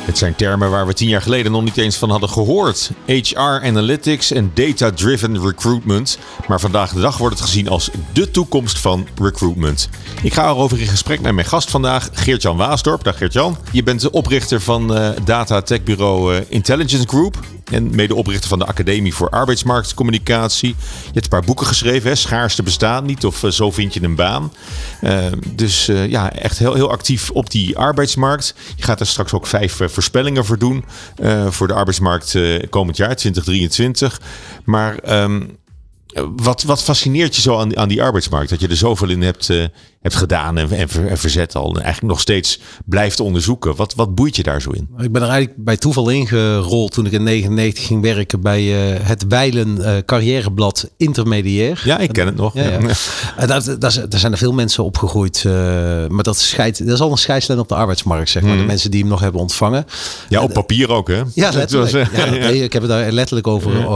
[0.00, 2.90] Het zijn termen waar we tien jaar geleden nog niet eens van hadden gehoord.
[3.06, 6.18] HR Analytics en Data-Driven Recruitment.
[6.48, 9.88] Maar vandaag de dag wordt het gezien als de toekomst van recruitment.
[10.22, 13.04] Ik ga erover in gesprek met mijn gast vandaag, Geert-Jan Waasdorp.
[13.04, 13.56] Dag Geert-Jan.
[13.72, 17.38] Je bent de oprichter van uh, data techbureau uh, Intelligence Group.
[17.70, 20.68] En medeoprichter van de Academie voor Arbeidsmarktcommunicatie.
[20.78, 22.16] Je hebt een paar boeken geschreven, hè?
[22.16, 24.52] Schaarste bestaan niet of uh, Zo vind je een baan.
[25.54, 28.54] dus ja, echt heel, heel actief op die arbeidsmarkt.
[28.76, 30.84] Je gaat er straks ook vijf voorspellingen voor doen
[31.48, 32.38] voor de arbeidsmarkt
[32.70, 34.20] komend jaar, 2023.
[34.64, 35.58] Maar um,
[36.36, 38.50] wat, wat fascineert je zo aan, aan die arbeidsmarkt?
[38.50, 39.50] Dat je er zoveel in hebt,
[40.00, 41.68] hebt gedaan en, en, ver, en, verzet al.
[41.68, 43.76] En eigenlijk nog steeds blijft onderzoeken.
[43.76, 44.88] Wat, wat boeit je daar zo in?
[44.98, 48.98] Ik ben er eigenlijk bij toeval ingerold toen ik in 99 ging werken bij uh,
[49.02, 51.82] het Weilen uh, carrièreblad Intermediair.
[51.84, 52.54] Ja, ik ken het nog.
[52.54, 52.78] Ja, ja.
[53.38, 53.46] ja.
[53.46, 55.44] daar, daar, daar, zijn er veel mensen opgegroeid.
[56.08, 58.52] maar dat, scheidt, dat is al een scheidslijn op de arbeidsmarkt, zeg maar.
[58.52, 58.58] Mm.
[58.58, 59.86] De mensen die hem nog hebben ontvangen.
[60.28, 61.22] Ja, op papier ook, hè?
[61.34, 61.92] Ja, letterlijk.
[61.92, 63.88] Was, ja, nee, ik heb het daar letterlijk over,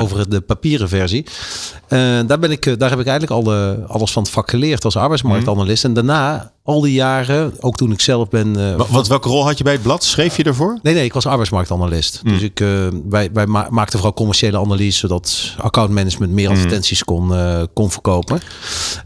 [0.00, 1.26] over de papieren versie.
[1.88, 3.52] Daar, ben ik, daar heb ik eigenlijk al
[3.86, 4.96] alles van het vak geleerd als
[5.52, 5.84] arbeidsmarktanalist.
[5.84, 8.58] En daarna, al die jaren, ook toen ik zelf ben...
[8.58, 10.04] Uh, wat, welke rol had je bij het blad?
[10.04, 10.78] Schreef je ervoor?
[10.82, 12.20] Nee, nee, ik was arbeidsmarktanalist.
[12.24, 12.32] Mm.
[12.32, 12.68] Dus ik, uh,
[13.08, 17.04] wij, wij ma maakten vooral commerciële analyse, zodat accountmanagement meer advertenties mm.
[17.04, 17.32] kon,
[17.72, 18.40] kon verkopen.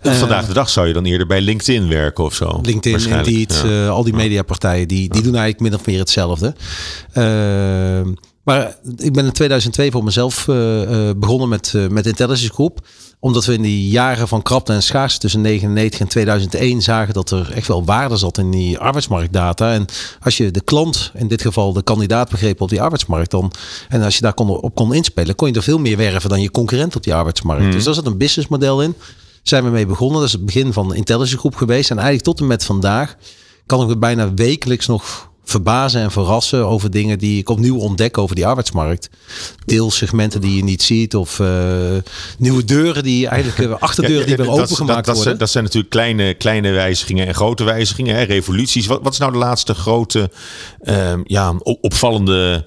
[0.02, 2.58] vandaag de dag zou je dan eerder bij LinkedIn werken of zo?
[2.62, 3.88] LinkedIn, Indeed, ja.
[3.88, 6.54] al die mediapartijen, die, die doen eigenlijk min of meer hetzelfde.
[8.46, 12.86] Maar ik ben in 2002 voor mezelf uh, uh, begonnen met, uh, met Intelligence Group.
[13.20, 17.30] Omdat we in die jaren van krapte en schaarste tussen 1999 en 2001 zagen dat
[17.30, 19.72] er echt wel waarde zat in die arbeidsmarktdata.
[19.72, 19.86] En
[20.20, 23.52] als je de klant, in dit geval de kandidaat begreep op die arbeidsmarkt dan.
[23.88, 26.40] En als je daar kon, op kon inspelen, kon je er veel meer werven dan
[26.40, 27.64] je concurrent op die arbeidsmarkt.
[27.64, 27.70] Mm.
[27.70, 28.94] Dus daar zat een businessmodel in.
[29.42, 30.18] Zijn we mee begonnen.
[30.18, 31.90] Dat is het begin van de Intelligence Group geweest.
[31.90, 33.16] En eigenlijk tot en met vandaag
[33.66, 38.18] kan ik het bijna wekelijks nog verbazen en verrassen over dingen die ik opnieuw ontdek
[38.18, 39.10] over die arbeidsmarkt.
[39.64, 41.48] Deelsegmenten die je niet ziet of uh,
[42.38, 45.32] nieuwe deuren die eigenlijk uh, achterdeuren die weer opengemaakt dat, worden.
[45.32, 48.86] Dat, dat zijn natuurlijk kleine, kleine wijzigingen en grote wijzigingen, hè, revoluties.
[48.86, 50.30] Wat, wat is nou de laatste grote
[50.82, 52.64] uh, ja, opvallende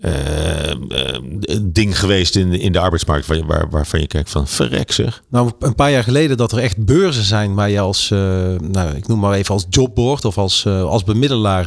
[0.00, 4.92] uh, uh, ding geweest in, in de arbeidsmarkt waar, waar, waarvan je kijkt van verrek
[4.92, 5.22] zeg?
[5.28, 8.18] Nou, een paar jaar geleden dat er echt beurzen zijn waar je als, uh,
[8.58, 11.66] nou, ik noem maar even als jobboard of als, als bemiddelaar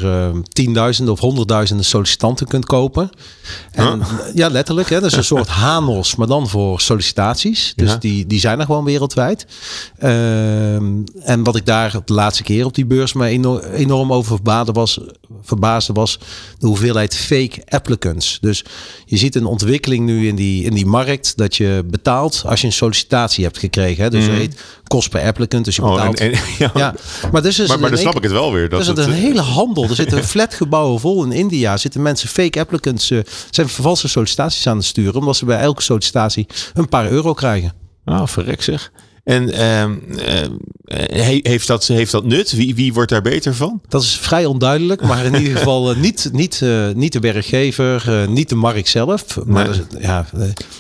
[0.49, 3.09] tienduizenden of honderdduizenden sollicitanten kunt kopen.
[3.71, 4.07] En, huh?
[4.33, 4.89] Ja, letterlijk.
[4.89, 7.73] Hè, dat is een soort Hanos, maar dan voor sollicitaties.
[7.75, 7.97] Dus ja.
[7.97, 9.45] die, die zijn er gewoon wereldwijd.
[9.97, 14.35] Ehm, en wat ik daar de laatste keer op die beurs me enorm, enorm over
[14.35, 14.99] verbaasde was,
[15.41, 16.19] verbaasde was
[16.59, 18.22] de hoeveelheid fake applicants.
[18.41, 18.63] Dus
[19.05, 22.67] je ziet een ontwikkeling nu in die, in die markt dat je betaalt als je
[22.67, 24.03] een sollicitatie hebt gekregen.
[24.03, 24.09] Hè?
[24.09, 24.33] Dus mm.
[24.33, 25.65] heet kost per applicant.
[25.65, 26.19] Dus je betaalt.
[26.19, 26.71] Oh, en, en, ja.
[26.73, 26.95] ja.
[27.31, 28.69] Maar, dus is maar, maar dan snap ik het wel weer.
[28.69, 29.83] Dat is het een hele handel.
[29.83, 31.77] Er zitten flatgebouwen vol in India.
[31.77, 33.19] Zitten mensen fake applicants, uh,
[33.49, 35.15] zijn vervalste sollicitaties aan het sturen.
[35.15, 37.73] Omdat ze bij elke sollicitatie een paar euro krijgen.
[38.05, 38.91] Ah, verrek zeg.
[39.23, 39.83] En uh,
[40.85, 42.51] uh, heeft, dat, heeft dat nut?
[42.51, 43.81] Wie, wie wordt daar beter van?
[43.87, 48.25] Dat is vrij onduidelijk, maar in ieder geval uh, niet, niet, uh, niet de werkgever,
[48.29, 49.45] niet de markt zelf.
[49.45, 49.77] Maar nee.
[49.89, 50.25] dus, ja,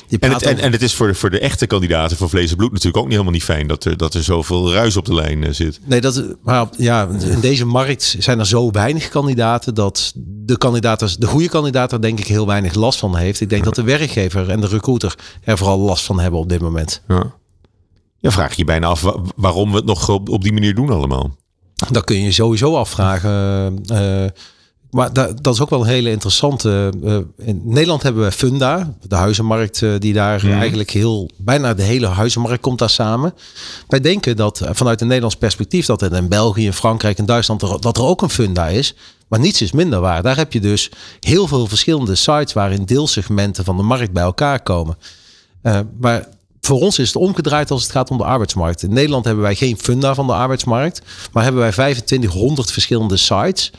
[0.07, 2.51] je en, het, en, en, het is voor de, voor de echte kandidaten van vlees
[2.51, 5.05] en bloed natuurlijk ook niet helemaal niet fijn dat er, dat er zoveel ruis op
[5.05, 5.79] de lijn zit.
[5.85, 10.13] Nee, dat, maar ja, in deze markt zijn er zo weinig kandidaten dat
[10.45, 13.41] de kandidaten, de goede kandidaat er denk ik heel weinig last van heeft.
[13.41, 13.67] Ik denk ja.
[13.71, 17.01] dat de werkgever en de recruiter er vooral last van hebben op dit moment.
[17.07, 17.33] Ja.
[18.23, 21.35] Ja, vraag je bijna af waarom we het nog op, op die manier doen allemaal.
[21.91, 23.83] Dat kun je sowieso afvragen.
[23.91, 24.25] Uh,
[24.91, 26.93] maar dat, dat, is ook wel een hele interessante.
[27.03, 30.51] Uh, in Nederland hebben we Funda, de huizenmarkt, uh, die daar mm.
[30.51, 31.29] eigenlijk heel.
[31.37, 33.33] Bijna de hele huizenmarkt komt daar samen.
[33.87, 37.61] Wij denken dat vanuit een Nederlands perspectief dat er in België, in Frankrijk en Duitsland
[37.61, 38.95] er, dat er ook een Funda is.
[39.27, 40.21] Maar niets is minder waar.
[40.21, 44.61] Daar heb je dus heel veel verschillende sites waarin deelsegmenten van de markt bij elkaar
[44.61, 44.97] komen.
[45.99, 46.27] Maar
[46.65, 48.83] voor ons is het omgedraaid als het gaat om de arbeidsmarkt.
[48.83, 51.01] In Nederland hebben wij geen funda van de arbeidsmarkt,
[51.31, 53.71] maar hebben wij 2500 verschillende sites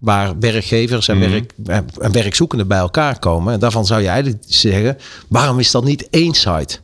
[0.00, 1.52] waar werkgevers en, werk,
[2.00, 3.52] en werkzoekenden bij elkaar komen.
[3.52, 4.98] En daarvan zou je eigenlijk zeggen,
[5.28, 6.78] waarom is dat niet één site?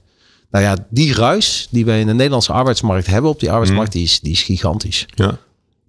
[0.50, 4.02] Nou ja, die ruis die wij in de Nederlandse arbeidsmarkt hebben op die arbeidsmarkt, die,
[4.02, 5.06] is, die is gigantisch.
[5.14, 5.38] Ja.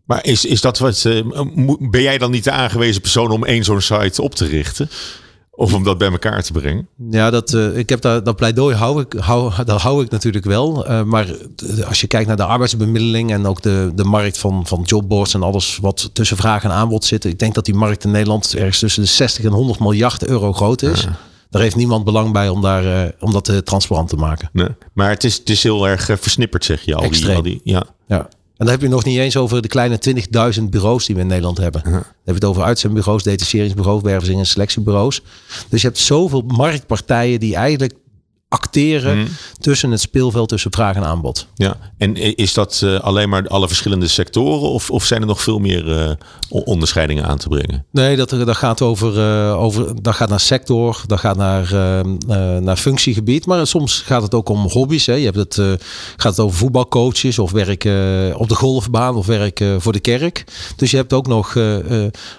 [0.06, 1.26] Maar is, is dat wat, uh,
[1.80, 4.90] ben jij dan niet de aangewezen persoon om één zo'n site op te richten?
[5.56, 6.88] Of om dat bij elkaar te brengen?
[7.10, 10.46] Ja, dat, uh, ik heb daar, dat pleidooi hou ik, hou, dat hou ik natuurlijk
[10.46, 10.90] wel.
[10.90, 11.36] Uh, maar
[11.88, 15.44] als je kijkt naar de arbeidsbemiddeling en ook de, de markt van, van jobboards en
[15.44, 17.26] alles wat tussen vraag en aanbod zit.
[17.26, 20.54] Ik denk dat die markt in Nederland ergens tussen de 60 en 100 miljard euro
[20.54, 21.02] groot is.
[21.02, 21.18] Ja.
[21.50, 24.50] Daar heeft niemand belang bij om, daar, uh, om dat transparant te maken.
[24.54, 24.70] Nee.
[24.94, 27.10] Maar het is, het is heel erg versnipperd, zeg je al.
[27.10, 27.84] Die, al die, ja.
[28.08, 28.28] ja.
[28.58, 30.00] En dan heb je nog niet eens over de kleine
[30.58, 31.82] 20.000 bureaus die we in Nederland hebben.
[31.84, 35.22] Dan heb je het over uitzendbureaus, detacheringsbureaus, werving en selectiebureaus.
[35.70, 37.94] Dus je hebt zoveel marktpartijen die eigenlijk
[38.54, 39.28] acteren Mhm.
[39.60, 41.48] tussen het speelveld tussen vraag en aanbod.
[41.56, 45.42] Ja, en is dat uh, alleen maar alle verschillende sectoren of, of zijn er nog
[45.42, 46.12] veel meer uh,
[46.50, 47.86] onderscheidingen aan te brengen?
[47.92, 51.76] Nee, dat, dat, gaat over, uh, over, dat gaat naar sector, dat gaat naar,
[52.62, 53.46] naar functiegebied.
[53.46, 55.06] Maar soms gaat het ook om hobby's.
[55.06, 55.14] Hè.
[55.14, 55.80] Je hebt het,
[56.18, 60.44] gaat het over voetbalcoaches of werken op de golfbaan of werken voor de kerk.
[60.76, 61.58] Dus je hebt ook nog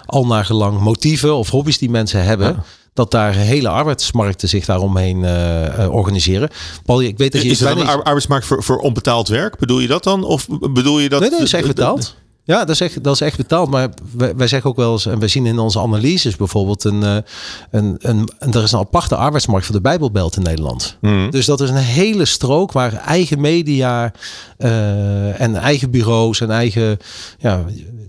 [0.05, 2.47] al naar gelang motieven of hobby's die mensen hebben.
[2.47, 2.63] Ja
[2.95, 6.49] dat daar hele arbeidsmarkten zich daaromheen uh, organiseren.
[6.85, 9.57] Paul, ik weet dat je is een arbeidsmarkt voor, voor onbetaald werk?
[9.57, 10.23] Bedoel je dat dan?
[10.23, 11.19] Of bedoel je dat?
[11.19, 12.15] Nee, nee dat is echt betaald.
[12.43, 13.69] Ja, dat is echt, dat is echt betaald.
[13.69, 17.01] Maar wij, wij zeggen ook wel eens, en wij zien in onze analyses bijvoorbeeld, een,
[17.01, 17.23] een,
[17.71, 17.97] een,
[18.39, 20.97] een, er is een aparte arbeidsmarkt voor de Bijbelbelt in Nederland.
[21.01, 21.31] Mm.
[21.31, 24.13] Dus dat is een hele strook waar eigen media
[24.57, 26.97] uh, en eigen bureaus en eigen
[27.37, 27.63] ja,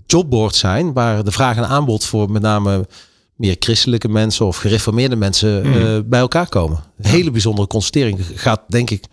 [0.05, 2.87] jobboards zijn, waar de vraag en aanbod voor met name
[3.37, 5.73] meer christelijke mensen of gereformeerde mensen Mm.
[5.73, 6.83] uh, bij elkaar komen.
[6.97, 9.03] Een hele bijzondere constatering gaat, denk ik,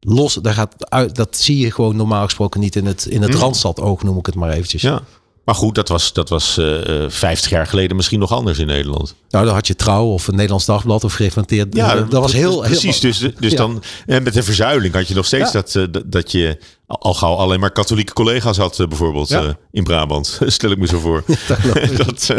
[0.00, 0.34] los.
[0.34, 3.40] Daar gaat uit, dat zie je gewoon normaal gesproken niet in het, in het Mm.
[3.40, 4.82] Randstad oog, noem ik het maar eventjes.
[4.82, 5.02] Ja.
[5.44, 6.78] Maar goed, dat was, dat was uh,
[7.08, 9.14] 50 jaar geleden misschien nog anders in Nederland.
[9.30, 11.74] Nou, dan had je Trouw of het Nederlands Dagblad of gereferenteerd.
[11.74, 12.60] Ja, dat, dat was heel...
[12.60, 13.56] Precies, heel, dus, dus ja.
[13.56, 15.60] dan en met de verzuiling had je nog steeds Ja.
[15.60, 19.42] dat, uh, dat, dat je al gauw alleen maar katholieke collega's had, uh, bijvoorbeeld Ja.
[19.42, 20.38] uh, in Brabant.
[20.46, 21.24] Stel ik me zo voor.
[21.48, 21.96] dat ik.
[22.06, 22.36] dat, uh,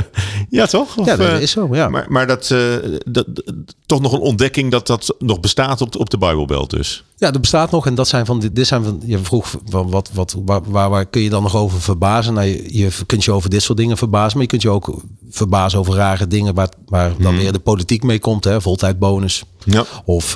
[0.49, 0.97] ja, toch?
[0.97, 1.89] Of, Ja, dat is zo, ja.
[1.89, 3.53] Maar, maar dat, uh, dat, dat-
[3.85, 7.03] toch nog een ontdekking dat dat nog bestaat op de, op de Bijbelbelt dus.
[7.15, 10.09] Ja, er bestaat nog en dat zijn van dit zijn van je vroeg van wat
[10.13, 12.33] wat waar, waar, waar kun je dan nog over verbazen?
[12.33, 15.01] Nou, je, je kunt je over dit soort dingen verbazen, maar je kunt je ook
[15.29, 17.41] verbazen over rare dingen waar, waar dan Mhm.
[17.41, 19.43] weer de politiek mee komt, hè, voltijdbonus.
[19.65, 19.85] Ja.
[20.05, 20.33] Of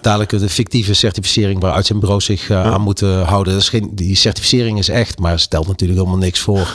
[0.00, 3.52] dadelijk de fictieve certificering waar uitzendbureaus zich aan moeten houden.
[3.52, 6.74] Dat is geen, die certificering is echt, maar stelt natuurlijk helemaal niks voor.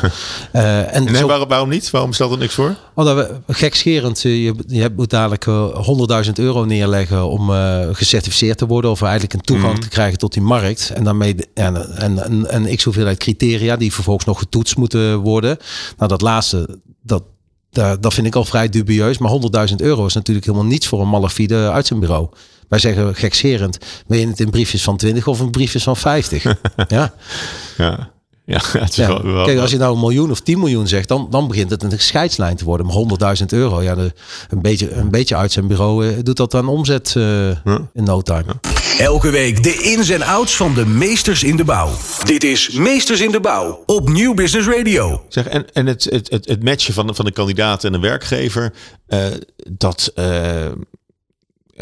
[0.53, 1.89] Uh, en Nee, zo- waarom, waarom niet?
[1.89, 2.75] Waarom stelt er niks voor?
[2.93, 7.87] Oh, dat we, gekscherend, eh, je, je moet dadelijk eh, 100.000 euro neerleggen om eh,
[7.91, 8.91] gecertificeerd te worden.
[8.91, 9.81] Of eigenlijk een toegang Mhm.
[9.81, 10.89] te krijgen tot die markt.
[10.95, 15.57] En daarmee en, en, en, en x hoeveelheid criteria die vervolgens nog getoetst moeten worden.
[15.97, 16.79] Nou, dat laatste,
[17.71, 19.17] dat, vind ik al vrij dubieus.
[19.17, 19.31] Maar
[19.69, 22.29] 100.000 euro is natuurlijk helemaal niets voor een malafide uitzendbureau.
[22.67, 23.77] Wij zeggen gekscherend,
[24.07, 26.43] wil je het in briefjes van 20 of in briefjes van 50?
[26.87, 27.13] ja.
[27.77, 28.11] Ja,
[28.49, 29.07] ja het is Ja.
[29.07, 31.69] wel, wel- Kijk, als je nou een miljoen of 10 miljoen zegt, dan, dan begint
[31.69, 32.85] het een scheidslijn te worden.
[32.85, 34.13] Maar 100.000 euro, ja, de,
[34.49, 37.47] een, beetje, een beetje uit zijn bureau eh, doet dat aan omzet eh,
[37.93, 38.45] in no time.
[38.97, 41.89] Elke week de ins en outs van de meesters in de bouw.
[42.25, 45.23] Dit is Meesters in de Bouw op Nieuw Business Radio.
[45.29, 48.73] Zeg, en, en het, het, het, het matchen van, van de kandidaat en de werkgever,
[49.07, 49.25] eh,
[49.71, 50.11] dat.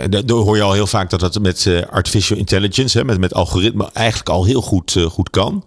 [0.09, 3.33] daar hoor je al heel vaak dat dat met eh, artificial intelligence, hè, met, met
[3.33, 5.63] algoritme, eigenlijk al heel goed, goed kan.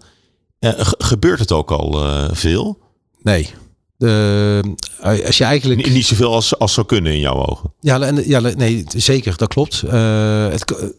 [0.61, 2.77] Ge- gebeurt het ook al eh, veel?
[3.21, 3.49] Nee.
[3.97, 4.59] De,
[5.01, 5.83] eh, als je eigenlijk.
[5.85, 7.73] Niet, niet zoveel als, als zou kunnen in jouw ogen.
[7.79, 9.83] Ja, en- ja, nee, zeker, dat klopt.
[9.83, 10.93] Eh, het,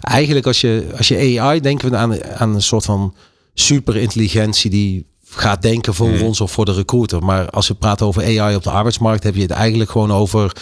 [0.00, 3.14] eigenlijk als je, als je AI, denken we aan, aan een soort van
[3.54, 6.22] superintelligentie die gaat denken voor Mhm.
[6.24, 7.22] ons of voor de recruiter.
[7.24, 10.52] Maar als we praten over AI op de arbeidsmarkt, heb je het eigenlijk gewoon over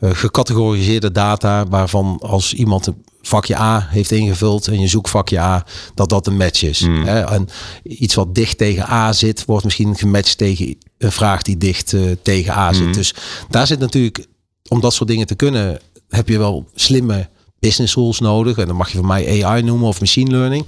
[0.00, 2.88] eh, gecategoriseerde data waarvan als iemand
[3.22, 6.80] vakje A heeft ingevuld en je zoekt vakje A, dat dat een match is.
[6.80, 7.04] Mhm.
[7.04, 7.20] Hè?
[7.20, 7.48] En
[7.82, 12.02] iets wat dicht tegen A zit, wordt misschien gematcht tegen een vraag die dicht eh,
[12.22, 12.84] tegen A zit.
[12.84, 12.92] Mhm.
[12.92, 13.14] Dus
[13.48, 14.26] daar zit natuurlijk,
[14.68, 17.28] om dat soort dingen te kunnen, heb je wel slimme
[17.62, 18.58] business rules nodig.
[18.58, 20.66] En dan mag je van mij AI noemen of machine learning.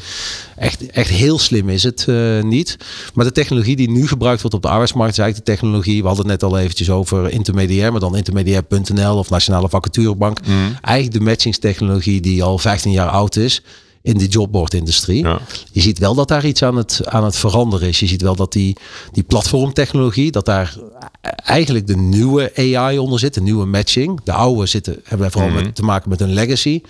[0.57, 2.77] Echt, echt heel slim is het eh, niet.
[3.15, 6.01] Maar de technologie die nu gebruikt wordt op de arbeidsmarkt is eigenlijk de technologie.
[6.01, 10.39] We hadden het net al eventjes over intermediair, maar dan intermediair.nl of Nationale Vacaturebank.
[10.81, 13.63] Eigenlijk de matchingstechnologie die al 15 jaar oud is
[14.05, 15.23] in de jobboardindustrie.
[15.23, 15.41] Ja.
[15.73, 18.01] Je ziet wel dat daar iets aan het, aan het veranderen is.
[18.01, 18.77] Je ziet wel dat die,
[19.13, 20.77] die platformtechnologie, dat daar
[21.37, 24.21] eigenlijk de nieuwe AI onder zit, de nieuwe matching.
[24.25, 26.83] De oude zitten, hebben vooral met, te maken met een legacy.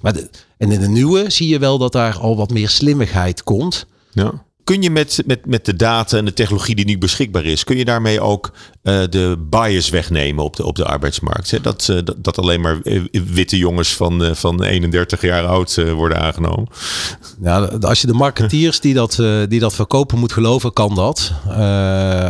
[0.00, 3.42] Maar de, en in de nieuwe zie je wel dat daar al wat meer slimmigheid
[3.42, 3.86] komt.
[4.12, 4.44] Ja.
[4.70, 7.76] Kun je met, met, met de data en de technologie die nu beschikbaar is, kun
[7.76, 11.50] je daarmee ook uh, de bias wegnemen op de, op de arbeidsmarkt?
[11.50, 11.60] Hè?
[11.60, 16.68] Dat, uh, dat, alleen maar witte jongens van, van 31 jaar oud worden aangenomen.
[17.42, 21.32] Ja, als je de marketeers die dat, die dat verkopen moet geloven, kan dat.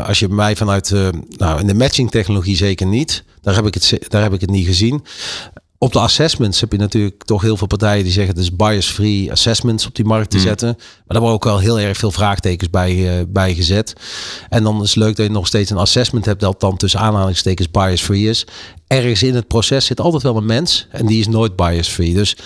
[0.07, 0.91] als je mij vanuit,
[1.29, 3.25] nou in de matching technologie zeker niet.
[3.41, 5.05] Daar heb ik het, daar heb ik het niet gezien.
[5.83, 9.31] Op de assessments heb je natuurlijk toch heel veel partijen die zeggen het is bias-free
[9.31, 10.43] assessments op die markt te mm.
[10.43, 10.75] zetten.
[10.77, 13.93] Maar daar worden ook wel heel erg veel vraagtekens bij, uh, bij gezet.
[14.49, 17.01] En dan is het leuk dat je nog steeds een assessment hebt dat dan tussen
[17.01, 18.47] aanhalingstekens bias-free is.
[18.87, 22.15] Ergens in het proces zit altijd wel een mens en die is nooit bias-free.
[22.15, 22.37] Dus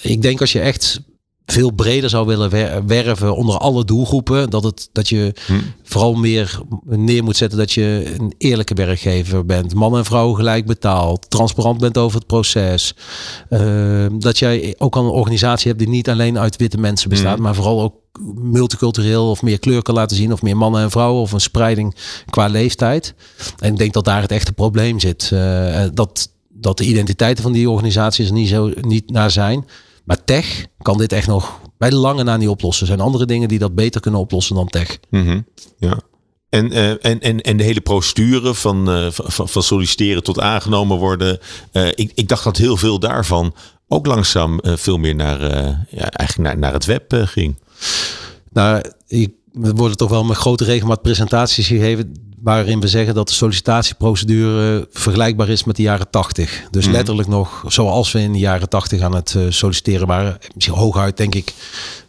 [0.00, 1.00] ik denk als je echt
[1.46, 2.50] veel breder zou willen
[2.86, 4.50] werven onder alle doelgroepen.
[4.50, 5.52] Dat, het, dat je hm.
[5.82, 9.74] vooral meer neer moet zetten dat je een eerlijke werkgever bent.
[9.74, 11.30] Man en vrouw gelijk betaald.
[11.30, 12.94] Transparant bent over het proces.
[13.50, 17.36] Uh, dat jij ook al een organisatie hebt die niet alleen uit witte mensen bestaat.
[17.36, 17.42] Hm.
[17.42, 17.94] Maar vooral ook
[18.34, 20.32] multicultureel of meer kleur kan laten zien.
[20.32, 21.22] Of meer mannen en vrouwen.
[21.22, 21.96] Of een spreiding
[22.30, 23.14] qua leeftijd.
[23.58, 25.30] En ik denk dat daar het echte probleem zit.
[25.32, 29.64] Uh, dat, dat de identiteiten van die organisaties niet, zo, niet naar zijn.
[30.06, 32.86] Maar tech kan dit echt nog bij de lange na niet oplossen.
[32.86, 34.98] Er zijn andere dingen die dat beter kunnen oplossen dan tech.
[35.10, 35.40] Mhm.
[35.78, 35.98] Ja.
[36.48, 40.98] En, uh, en, en, en de hele procedure van, uh, van, van, solliciteren tot aangenomen
[40.98, 41.38] worden.
[41.72, 43.54] Uh, ik, ik dacht dat heel veel daarvan
[43.88, 45.40] ook langzaam veel meer naar,
[45.90, 47.58] ja, eigenlijk naar, naar het web ging.
[48.52, 49.32] Nou, ik,
[49.62, 54.88] er worden toch wel met grote regelmaat presentaties gegeven waarin we zeggen dat de sollicitatieprocedure
[54.92, 56.62] vergelijkbaar is met de jaren 80.
[56.70, 56.94] Dus mhm.
[56.94, 60.38] letterlijk nog zoals we in de jaren 80 aan het uh, solliciteren waren.
[60.54, 61.54] Misschien hooguit denk ik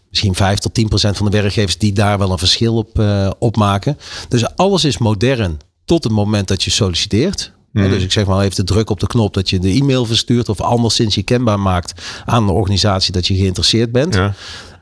[0.10, 3.30] misschien 5 tot 10 procent van de werkgevers die daar wel een verschil op, uh,
[3.40, 3.98] op maken.
[4.30, 7.52] Dus alles is modern tot het moment dat je solliciteert.
[7.72, 7.90] Mhm.
[7.90, 10.50] Dus ik zeg maar even de druk op de knop dat je de e-mail verstuurt
[10.50, 14.14] of anderszins je kenbaar maakt aan de organisatie dat je geïnteresseerd bent.
[14.14, 14.34] Ja.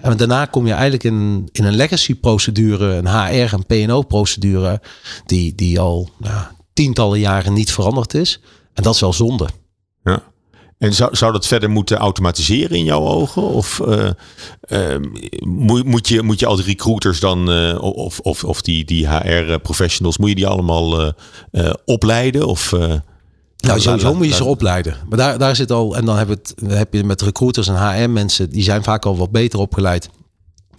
[0.05, 4.81] En daarna kom je eigenlijk in, in een legacy procedure, een HR en PNO procedure,
[5.25, 6.43] die, die al nou,
[6.73, 8.39] tientallen jaren niet veranderd is.
[8.73, 9.47] En dat is wel zonde.
[10.03, 10.23] Ja.
[10.77, 13.41] En zou, zou dat verder moeten automatiseren in jouw ogen?
[13.41, 14.09] Of uh,
[14.67, 14.95] uh,
[15.39, 19.07] moet, moet, je, moet je al die recruiters dan, uh, of, of, of die, die
[19.07, 21.13] HR-professionals, moet je die allemaal
[21.85, 22.47] opleiden?
[22.47, 22.73] Of,
[23.65, 24.97] nou, sowieso moet je ze opleiden.
[25.09, 28.49] Maar daar, daar zit al, en dan heb, het, heb je met recruiters en HR-mensen,
[28.49, 30.09] die zijn vaak al wat beter opgeleid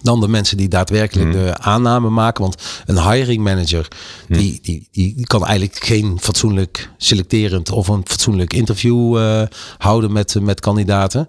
[0.02, 1.38] dan de mensen die daadwerkelijk mhm.
[1.38, 2.42] de aanname maken.
[2.42, 3.88] Want een hiring manager,
[4.28, 4.38] mhm.
[4.38, 9.42] die, die, die kan eigenlijk geen fatsoenlijk selecterend of een fatsoenlijk interview uh,
[9.78, 11.28] houden met, met kandidaten.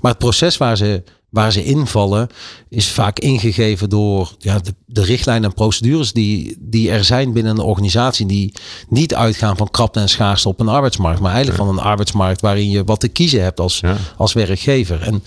[0.00, 2.28] Maar het proces waar ze waar ze invallen,
[2.68, 7.52] is vaak ingegeven door ja, de, de richtlijnen en procedures die, die er zijn binnen
[7.52, 8.52] een organisatie, die
[8.88, 12.70] niet uitgaan van krapte en schaarste op een arbeidsmarkt, maar eigenlijk van een arbeidsmarkt waarin
[12.70, 13.82] je wat te kiezen hebt als,
[14.16, 15.02] als werkgever.
[15.02, 15.22] En,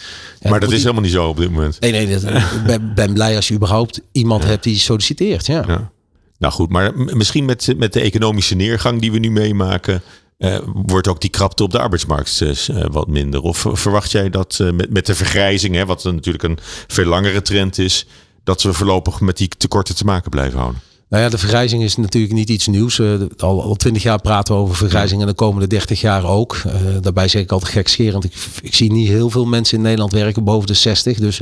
[0.50, 1.80] maar dat is helemaal niet zo op dit moment.
[1.80, 5.46] Nee, nee, ik ben, ben, blij als je überhaupt iemand hebt die solliciteert.
[5.46, 5.92] Ja.
[6.38, 10.02] Nou goed, maar misschien met, met de economische neergang die we nu meemaken,
[10.42, 13.42] uh, wordt ook die krapte op de arbeidsmarkt uh, wat minder?
[13.42, 16.58] Of verwacht jij dat uh, met, met de vergrijzing, hè, wat natuurlijk een
[16.88, 18.08] veel langere trend is,
[18.44, 20.82] dat we voorlopig met die tekorten te maken blijven houden?
[21.10, 23.02] Nou ja, de vergrijzing is natuurlijk niet iets nieuws.
[23.38, 26.62] al twintig jaar praten we over vergrijzing en de komende dertig jaar ook.
[27.02, 28.24] daarbij zeg ik altijd gekscherend.
[28.24, 31.18] Ik, ik, zie niet heel veel mensen in Nederland werken boven de 60.
[31.18, 31.40] Dus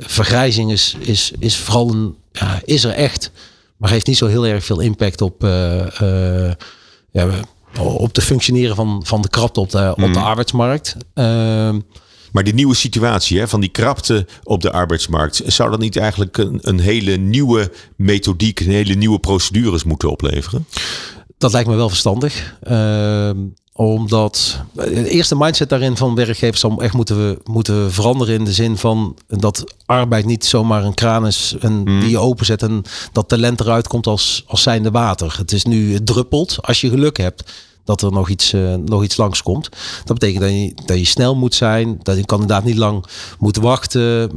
[0.00, 3.30] vergrijzing is, is, is vooral een, ja, is er echt.
[3.76, 5.42] Maar heeft niet zo heel erg veel impact op
[7.10, 7.26] ja,
[7.78, 10.18] op de functioneren van, van de krapte op de, op de mhm.
[10.18, 10.96] arbeidsmarkt.
[11.14, 11.80] Ehm,
[12.32, 16.38] maar die nieuwe situatie hè, van die krapte op de arbeidsmarkt, zou dat niet eigenlijk
[16.38, 20.66] een, een hele nieuwe methodiek, een hele nieuwe procedures moeten opleveren?
[21.40, 22.56] Dat lijkt me wel verstandig.
[22.70, 23.30] Uh,
[23.72, 28.76] omdat de eerste mindset daarin van werkgevers zal echt moeten, moeten veranderen in de zin
[28.76, 32.00] van dat arbeid niet zomaar een kraan is en mhm.
[32.00, 32.82] die je openzet en
[33.12, 35.34] dat talent eruit komt als, als zijnde water.
[35.38, 37.52] Het is nu, het druppelt als je geluk hebt
[37.84, 39.68] dat er nog iets, uh, nog iets langskomt.
[40.04, 43.04] Dat betekent dat je, dat je snel moet zijn, dat je kandidaat niet lang
[43.38, 44.30] moet wachten.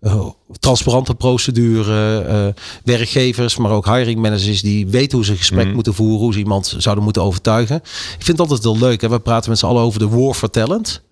[0.00, 0.28] Uh,
[0.60, 5.74] transparante procedure, uh, werkgevers, maar ook hiring managers die weten hoe ze gesprek mhm.
[5.74, 7.76] moeten voeren, hoe ze iemand zouden moeten overtuigen.
[7.76, 9.00] Ik vind het altijd heel leuk.
[9.00, 9.08] Hè?
[9.08, 11.02] We praten met z'n allen over de war for talent.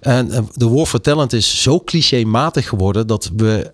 [0.00, 3.72] En de war for talent is zo clichématig geworden dat we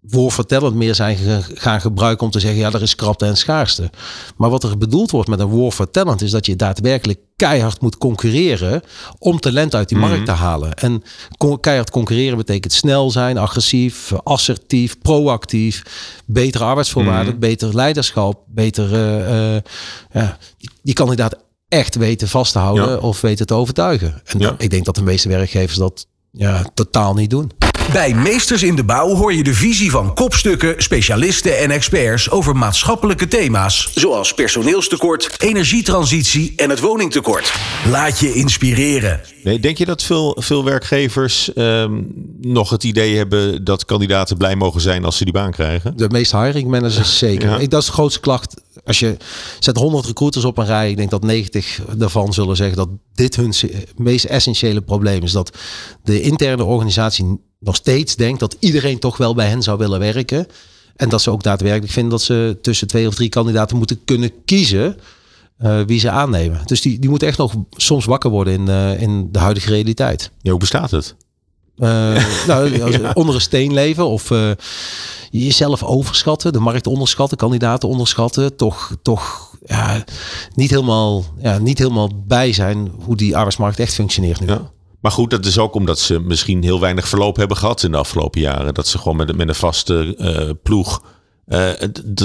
[0.00, 1.16] woordvertellend meer zijn
[1.54, 3.90] gaan gebruiken om te zeggen, ja, er is krapte en schaarste.
[4.36, 8.82] Maar wat er bedoeld wordt met een woordvertellend is dat je daadwerkelijk keihard moet concurreren
[9.18, 10.08] om talent uit die mhm.
[10.08, 10.74] markt te halen.
[10.74, 11.02] En
[11.60, 15.82] keihard concurreren betekent snel zijn, agressief, assertief, proactief,
[16.26, 17.40] betere arbeidsvoorwaarden, mm.
[17.40, 19.60] beter leiderschap, beter uh, uh,
[20.12, 20.38] ja,
[20.82, 21.36] die kandidaat
[21.68, 24.22] echt weten vast te houden of weten te overtuigen.
[24.24, 27.50] En ik denk dat de meeste werkgevers dat ja, totaal niet doen.
[27.92, 32.56] Bij Meesters in de Bouw hoor je de visie van kopstukken, specialisten en experts over
[32.56, 33.90] maatschappelijke thema's.
[33.94, 37.54] Zoals personeelstekort, energietransitie en het woningtekort.
[37.88, 39.20] Laat je inspireren.
[39.44, 42.02] Nee, denk je dat veel, veel werkgevers ehm,
[42.40, 45.96] nog het idee hebben dat kandidaten blij mogen zijn als ze die baan krijgen?
[45.96, 47.48] De meeste hiring managers zeker.
[47.48, 47.58] Ja.
[47.58, 48.54] Ik, dat is de grootste klacht.
[48.84, 49.16] Als je
[49.58, 53.36] zet 100 recruiters op een rij, ik denk dat 90 daarvan zullen zeggen dat dit
[53.36, 53.54] hun
[53.96, 55.32] meest essentiële probleem is.
[55.32, 55.56] Dat
[56.02, 60.46] de interne organisatie nog steeds denkt dat iedereen toch wel bij hen zou willen werken.
[60.96, 64.32] En dat ze ook daadwerkelijk vinden dat ze tussen twee of drie kandidaten moeten kunnen
[64.44, 64.96] kiezen
[65.58, 66.60] eh, wie ze aannemen.
[66.64, 70.30] Dus die, die moeten echt nog soms wakker worden in, eh, in de huidige realiteit.
[70.40, 71.14] Ja, hoe bestaat het?
[71.76, 71.86] Eh,
[72.46, 72.80] nou,
[73.14, 74.30] onder een steen leven of
[75.30, 80.04] jezelf overschatten, de markt onderschatten, kandidaten onderschatten, toch, toch ja,
[80.54, 84.46] niet, helemaal, ja, niet helemaal bij zijn hoe die arbeidsmarkt echt functioneert nu.
[84.46, 84.70] Ja.
[85.00, 87.96] Maar goed, dat is ook omdat ze misschien heel weinig verloop hebben gehad in de
[87.96, 88.74] afgelopen jaren.
[88.74, 91.02] Dat ze gewoon met, met een vaste eh, ploeg
[91.46, 91.68] eh,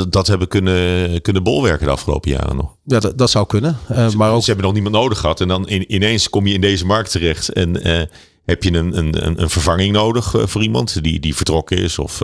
[0.10, 2.75] dat hebben kunnen, kunnen bolwerken de afgelopen jaren nog.
[2.84, 3.77] Ja, dat, dat zou kunnen.
[3.88, 5.41] Eh, maar ook Ze hebben nog niemand nodig gehad.
[5.41, 7.50] En dan in, ineens kom je in deze markt terecht.
[7.50, 7.82] En
[8.46, 12.00] heb je een, een, een, een vervanging nodig voor iemand die, die vertrokken is.
[12.00, 12.22] Of,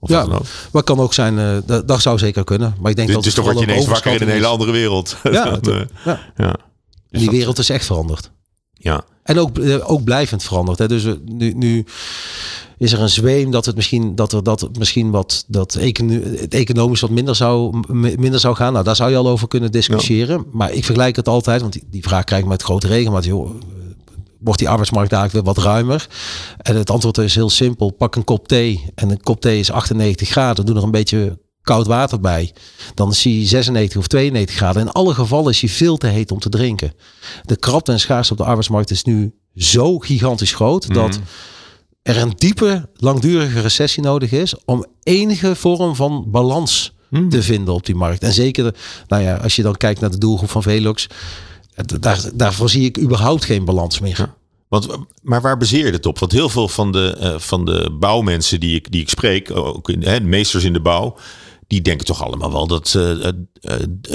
[0.00, 0.44] of Ja, wat dan ook.
[0.72, 2.74] maar kan ook zijn, dat, dat zou zeker kunnen.
[2.80, 4.46] Maar ik denk Dus, dat dus het dan word je ineens wakker in een hele
[4.46, 5.16] andere wereld.
[5.22, 6.56] Ja, Dan, het- ja.
[7.10, 8.30] die wereld is echt veranderd.
[8.72, 9.04] ja.
[9.22, 10.78] En ook, eh, ook blijvend veranderd.
[10.78, 10.88] Hè.
[10.88, 11.84] Dus eh, nu, nu
[12.78, 16.20] is er een zweem dat het misschien, dat er, dat het misschien wat dat econo
[16.36, 17.82] het economisch wat minder zou,
[18.18, 18.72] minder zou gaan.
[18.72, 20.44] Nou, daar zou je al over kunnen discussiëren.
[20.52, 23.24] Maar ik vergelijk het altijd, want die, die vraag krijg ik met grote regelmaat.
[23.24, 23.56] Joh, eh,
[24.38, 26.08] wordt die arbeidsmarkt eigenlijk weer wat ruimer?
[26.58, 27.90] En het antwoord is heel simpel.
[27.90, 30.66] Pak een kop thee en een kop thee is 98 graden.
[30.66, 32.54] Doe er een beetje koud water bij.
[32.94, 34.82] Dan zie je 96 of 92 graden.
[34.82, 36.92] In alle gevallen is hij veel te heet om te drinken.
[37.42, 41.20] De krapte en schaarste op de arbeidsmarkt is nu zo gigantisch groot dat
[42.02, 46.92] er een diepe, langdurige recessie nodig is om enige vorm van balans
[47.28, 48.22] te vinden op die markt.
[48.22, 48.74] En zeker,
[49.08, 51.06] nou ja, als je dan kijkt naar de doelgroep van Velux,
[51.74, 54.34] eh, daar, daarvoor zie ik überhaupt geen balans meer.
[54.68, 54.86] Want,
[55.22, 56.18] maar waar baseer je het op?
[56.18, 59.88] Want heel veel van de, eh, van de bouwmensen die ik, die ik spreek, ook
[59.88, 61.16] in, hè, meesters in de bouw,
[61.66, 63.28] die denken toch allemaal wel dat eh,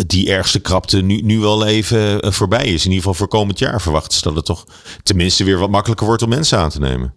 [0.07, 2.85] die ergste krapte nu, nu wel even voorbij is.
[2.85, 4.65] In ieder geval voor komend jaar verwachten ze dat het toch
[5.03, 7.13] tenminste weer wat makkelijker wordt om mensen aan te nemen.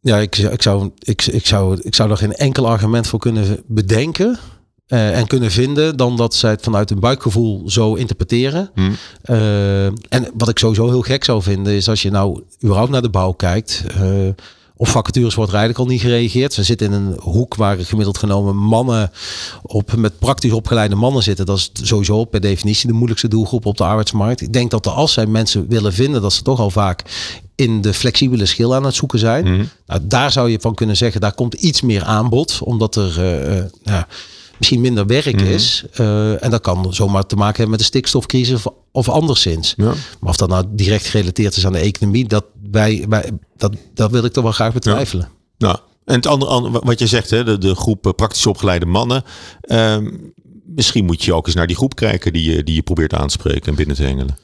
[0.00, 3.62] Ja, ik, ik, zou, ik, ik, zou, ik zou er geen enkel argument voor kunnen
[3.66, 4.38] bedenken.
[4.86, 8.70] en kunnen vinden dan dat zij het vanuit hun buikgevoel zo interpreteren.
[9.22, 13.02] Eh, en wat ik sowieso heel gek zou vinden is als je nou überhaupt naar
[13.02, 13.84] de bouw kijkt.
[14.76, 16.52] Op vacatures wordt er eigenlijk al niet gereageerd.
[16.52, 19.10] Ze zitten in een hoek waar gemiddeld genomen mannen
[19.62, 21.46] op met praktisch opgeleide mannen zitten.
[21.46, 24.40] Dat is sowieso per definitie de moeilijkste doelgroep op de arbeidsmarkt.
[24.40, 27.02] Ik denk dat als zij mensen willen vinden, dat ze toch al vaak
[27.54, 29.70] in de flexibele schil aan het zoeken zijn.
[29.86, 33.58] Nou, daar zou je van kunnen zeggen, daar komt iets meer aanbod, omdat er eh,
[33.58, 34.06] eh, ja,
[34.58, 35.84] misschien minder werk is.
[35.92, 39.74] Eh, en dat kan zomaar te maken hebben met de stikstofcrisis of, of anderszins.
[39.76, 39.92] Ja.
[40.20, 44.10] Maar of dat nou direct gerelateerd is aan de economie, dat, wij, wij, dat, dat
[44.10, 45.28] wil ik toch wel graag betwijfelen.
[45.58, 49.24] Nou, en het andere, wat je zegt, hè, de, de groep eh, praktisch opgeleide mannen.
[49.60, 50.08] ehm,
[50.64, 53.26] misschien moet je ook eens naar die groep kijken die je, die je probeert aan
[53.26, 54.36] te spreken en binnen te hengelen.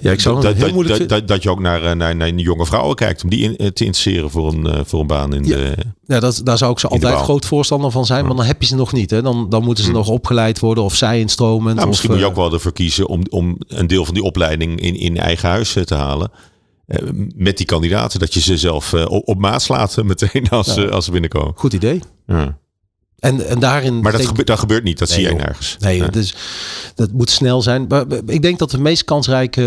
[0.00, 2.66] Ja, ik zou dat, dat, moeilijk dat, dat, je ook naar, eh, naar, naar jonge
[2.66, 5.44] vrouwen kijkt om die in, eh, te interesseren voor een, eh, voor een baan in
[5.44, 5.56] Ja.
[5.56, 5.74] de.
[6.06, 8.66] Ja, dat, daar zou ik ze altijd groot voorstander van zijn, maar dan heb je
[8.66, 9.10] ze nog niet.
[9.10, 9.22] Hè.
[9.22, 11.76] Dan, dan moeten ze nog opgeleid worden of zij instromend.
[11.76, 14.22] Nou, misschien of, moet je ook wel ervoor kiezen om, om een deel van die
[14.22, 16.30] opleiding in, in eigen huis te halen.
[17.36, 21.04] Met die kandidaten, dat je ze zelf op, op maat slaat meteen als, ze als
[21.04, 21.52] ze binnenkomen.
[21.56, 22.00] Goed idee.
[22.26, 22.58] Ja.
[23.18, 23.94] En, en daarin.
[23.94, 25.76] Maar dat, denk- gebeurt, dat gebeurt niet, dat Nee, zie je nergens.
[25.78, 26.08] Nee, Ja.
[26.08, 26.34] dus
[26.94, 27.84] dat moet snel zijn.
[27.88, 29.62] Maar ik denk dat de meest kansrijke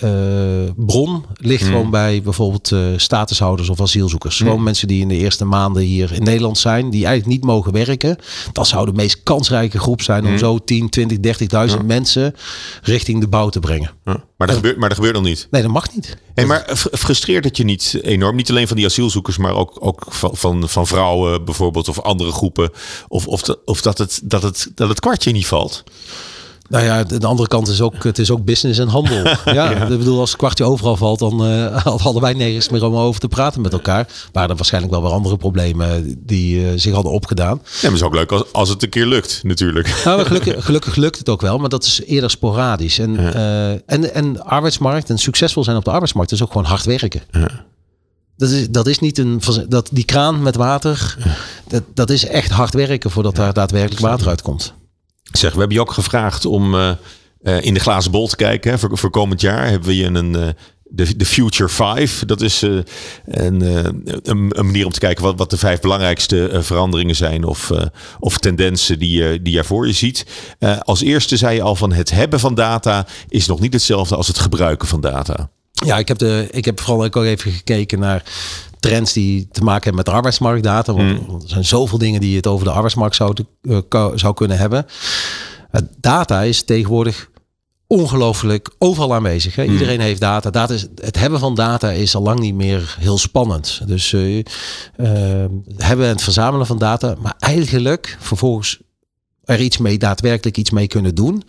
[0.00, 1.70] eh, bron ligt Hmm.
[1.70, 4.38] gewoon bij bijvoorbeeld eh, statushouders of asielzoekers.
[4.38, 4.46] Hmm.
[4.48, 7.72] Gewoon mensen die in de eerste maanden hier in Nederland zijn, die eigenlijk niet mogen
[7.72, 8.16] werken.
[8.52, 10.32] Dat zou de meest kansrijke groep zijn Hmm.
[10.32, 12.34] om zo 10, 20, 30.000 mensen
[12.82, 13.90] richting de bouw te brengen.
[14.04, 14.24] Ja.
[14.36, 15.46] Maar, dat gebeurt, maar dat gebeurt nog niet.
[15.50, 16.16] Nee, dat mag niet.
[16.36, 18.36] Hey, maar frustreert het je niet enorm?
[18.36, 22.32] Niet alleen van die asielzoekers, maar ook, ook van, van, van vrouwen bijvoorbeeld of andere
[22.32, 22.70] groepen.
[23.08, 25.84] Of, of, of dat, het, dat, het, dat het kwartje niet valt.
[26.68, 29.22] Nou ja, de de andere kant is ook, het is ook business en handel.
[29.44, 32.96] Ja, ik bedoel, als het kwartje overal valt, dan eh, hadden wij nergens meer om
[32.96, 34.06] over te praten met elkaar.
[34.32, 37.56] Waren er waarschijnlijk wel weer andere problemen die eh, zich hadden opgedaan.
[37.62, 40.02] Ja, maar het is ook leuk als, als het een keer lukt, natuurlijk.
[40.04, 42.98] Nou, gelukkig, gelukkig lukt het ook wel, maar dat is eerder sporadisch.
[42.98, 46.84] En, eh, en, en arbeidsmarkt en succesvol zijn op de arbeidsmarkt is ook gewoon hard
[46.84, 47.22] werken.
[48.36, 49.40] Dat, is, dat is niet een.
[49.68, 51.16] Dat, die kraan met water,
[51.68, 54.74] dat, dat is echt hard werken voordat daar daadwerkelijk water uitkomt.
[55.36, 56.90] Zeg, we hebben je ook gevraagd om eh,
[57.42, 58.70] eh, in de glazen bol te kijken.
[58.70, 58.78] Hè.
[58.78, 60.48] Voor, komend jaar hebben we je een, eh,
[60.84, 62.26] de, de Future Five.
[62.26, 63.60] Dat is een,
[64.22, 67.70] een, manier om te kijken wat, wat de vijf belangrijkste veranderingen zijn of,
[68.18, 70.26] of tendensen die, je die je voor je ziet.
[70.82, 74.26] als eerste zei je al van het hebben van data is nog niet hetzelfde als
[74.26, 75.50] het gebruiken van data.
[75.84, 78.22] Ja, ik heb, de, ik heb vooral ook even gekeken naar
[78.88, 80.92] trends die te maken hebben met arbeidsmarktdata.
[80.92, 83.34] Want, want er zijn zoveel dingen die het over de arbeidsmarkt zou,
[84.14, 84.86] zou kunnen hebben.
[86.00, 87.30] data is tegenwoordig
[87.86, 89.54] ongelooflijk overal aanwezig.
[89.54, 89.64] Hè?
[89.64, 89.72] Hmm.
[89.72, 90.50] Iedereen heeft data.
[90.50, 93.80] data is, het hebben van data is al lang niet meer heel spannend.
[93.86, 94.44] Dus uh, uh,
[95.76, 98.80] hebben het verzamelen van data, maar eigenlijk vervolgens
[99.44, 101.42] er iets mee, daadwerkelijk iets mee kunnen doen.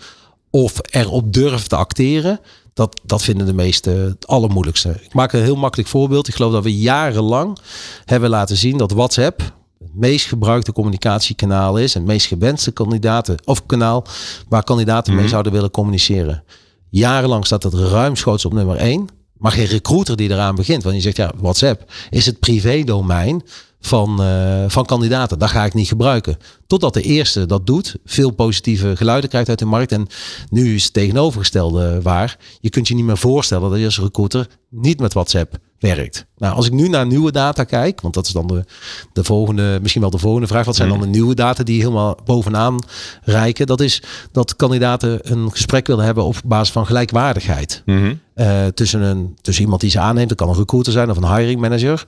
[0.50, 2.40] Of erop durven te acteren.
[2.78, 4.90] Dat, dat vinden de meesten het allermoeilijkste.
[5.02, 6.28] Ik maak een heel makkelijk voorbeeld.
[6.28, 7.58] Ik geloof dat we jarenlang
[8.06, 9.40] hebben laten zien dat WhatsApp,
[9.80, 11.94] het meest gebruikte communicatiekanaal is.
[11.94, 14.06] Het meest gewenste kandidaten of kanaal
[14.50, 15.32] waar kandidaten mee mhm.
[15.32, 16.44] zouden willen communiceren.
[16.90, 19.08] Jarenlang staat het ruimschoots op nummer 1.
[19.38, 20.84] Maar geen recruiter die eraan begint.
[20.84, 23.44] Want je zegt ja, WhatsApp is het privé domein
[23.80, 25.40] van, uh, van kandidaten.
[25.40, 26.38] Dat ga ik niet gebruiken.
[26.68, 29.92] Totdat de eerste dat doet, veel positieve geluiden krijgt uit de markt.
[29.92, 30.08] En
[30.50, 32.38] nu is het tegenovergestelde waar.
[32.60, 36.26] Je kunt je niet meer voorstellen dat je als recruiter niet met WhatsApp werkt.
[36.38, 38.66] Nou, als ik nu naar nieuwe data kijk, want dat is dan de,
[39.14, 40.66] de volgende, misschien wel de volgende vraag.
[40.66, 42.80] Wat zijn dan de nieuwe data die helemaal bovenaan
[43.22, 43.68] rijken?
[43.68, 47.82] Dat is dat kandidaten een gesprek willen hebben op basis van gelijkwaardigheid.
[47.86, 48.14] Mhm.
[48.34, 51.36] Eh, tussen, een, tussen iemand die ze aanneemt, dat kan een recruiter zijn of een
[51.36, 52.06] hiring manager.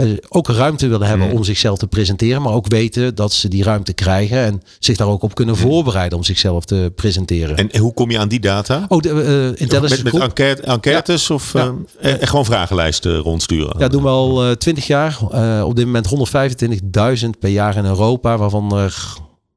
[0.00, 1.36] Uh, ook ruimte willen hebben mhm.
[1.36, 5.08] om zichzelf te presenteren, maar ook weten dat ze die ruimte krijgen en zich daar
[5.08, 7.56] ook op kunnen voorbereiden om zichzelf te presenteren.
[7.56, 8.84] En hoe kom je aan die data?
[8.88, 11.74] Oh, de, uh, intelligence met, met enquête, enquêtes of ja.
[12.00, 13.78] gewoon vragenlijsten rondsturen?
[13.78, 15.18] Ja, doen we al twintig jaar.
[15.64, 16.08] op dit moment
[17.24, 19.16] 125.000 per jaar in Europa, waarvan er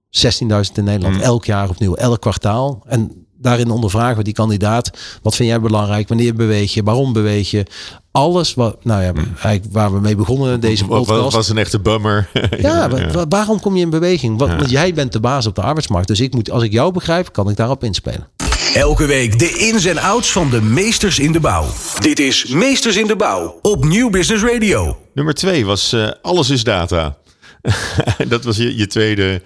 [0.10, 1.22] 16.000 in Nederland mm.
[1.22, 2.84] elk jaar opnieuw, elk kwartaal.
[2.88, 4.92] En daarin ondervragen we die kandidaat.
[5.22, 6.08] Wat vind jij belangrijk?
[6.08, 6.84] Wanneer beweeg je?
[6.84, 7.66] Waarom beweeg je?
[8.12, 11.22] Alles wat, nou ja, eigenlijk waar we mee begonnen in deze podcast.
[11.22, 12.30] Wat was een echte bummer?
[12.60, 12.90] ja,
[13.30, 14.38] waarom kom je in beweging?
[14.40, 16.08] Want jij bent de baas op de arbeidsmarkt.
[16.08, 18.28] Dus ik moet, als ik jou begrijp, kan ik daarop inspelen.
[18.74, 21.66] Elke week de ins en outs van de meesters in de bouw.
[22.00, 24.98] Dit is Meesters in de Bouw op Nieuw Business Radio.
[25.14, 27.18] Nummer twee was uh, Alles is data.
[28.28, 29.40] dat was je, je tweede eh,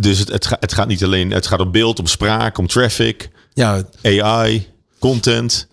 [0.00, 2.66] dus het, het, gaat, het gaat niet alleen, het gaat om beeld, om spraak, om
[2.66, 3.82] traffic, ja.
[4.02, 4.66] AI,
[4.98, 5.67] content.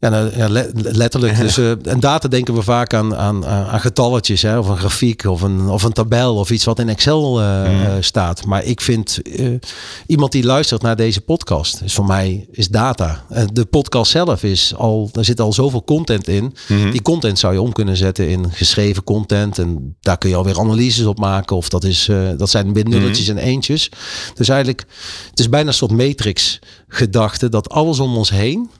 [0.00, 1.38] Ja, nou, ja letterlijk.
[1.38, 5.24] Dus, uh, en data denken we vaak aan, aan, aan getalletjes, hè, of een grafiek,
[5.24, 8.46] of een, of een tabel, of iets wat in Excel uh, staat.
[8.46, 9.20] Maar ik vind
[10.06, 13.24] iemand die luistert naar deze podcast, is voor mij is data.
[13.52, 16.54] de podcast zelf is al, daar zit al zoveel content in.
[16.68, 16.90] Mhm.
[16.90, 19.58] Die content zou je om kunnen zetten in geschreven content.
[19.58, 21.56] En daar kun je alweer analyses op maken.
[21.56, 23.90] Of dat, is, dat zijn nulletjes mm en eentjes.
[24.34, 24.84] Dus eigenlijk,
[25.30, 26.58] het is bijna een soort matrix
[26.88, 28.70] gedachte dat alles om ons heen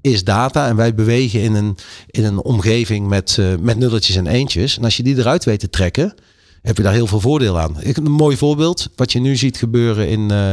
[0.00, 4.26] is data en wij bewegen in een, in een omgeving met, uh, met nulletjes en
[4.26, 4.76] eentjes.
[4.76, 6.14] En als je die eruit weet te trekken,
[6.62, 7.76] heb je daar heel veel voordeel aan.
[7.80, 10.52] Ik, een mooi voorbeeld, wat je nu ziet gebeuren in, uh,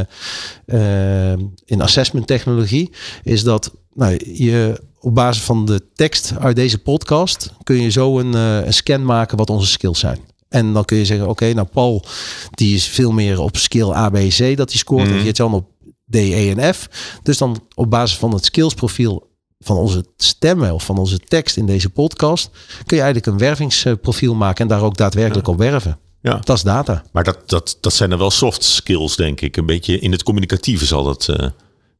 [0.66, 2.90] uh, in assessment technologie,
[3.22, 8.18] is dat nou, je op basis van de tekst uit deze podcast kun je zo
[8.18, 10.18] een, een scan maken wat onze skills zijn.
[10.48, 12.04] En dan kun je zeggen, oké, nou Paul,
[12.50, 15.08] die is veel meer op skill A, B, C dat hij scoort.
[15.08, 15.14] Mm.
[15.14, 15.68] En Geert-Jan op
[16.10, 16.88] D, E en F.
[17.22, 19.35] Dus dan op basis van het skillsprofiel
[19.66, 22.50] van onze stemmen of van onze tekst in deze podcast,
[22.86, 25.98] kun je eigenlijk een wervingsprofiel maken en daar ook daadwerkelijk op werven.
[26.22, 26.40] Ja.
[26.44, 27.02] Dat is data.
[27.12, 29.56] Maar dat, dat, dat zijn er wel soft skills, denk ik.
[29.56, 31.46] Een beetje in het communicatieve zal dat, uh,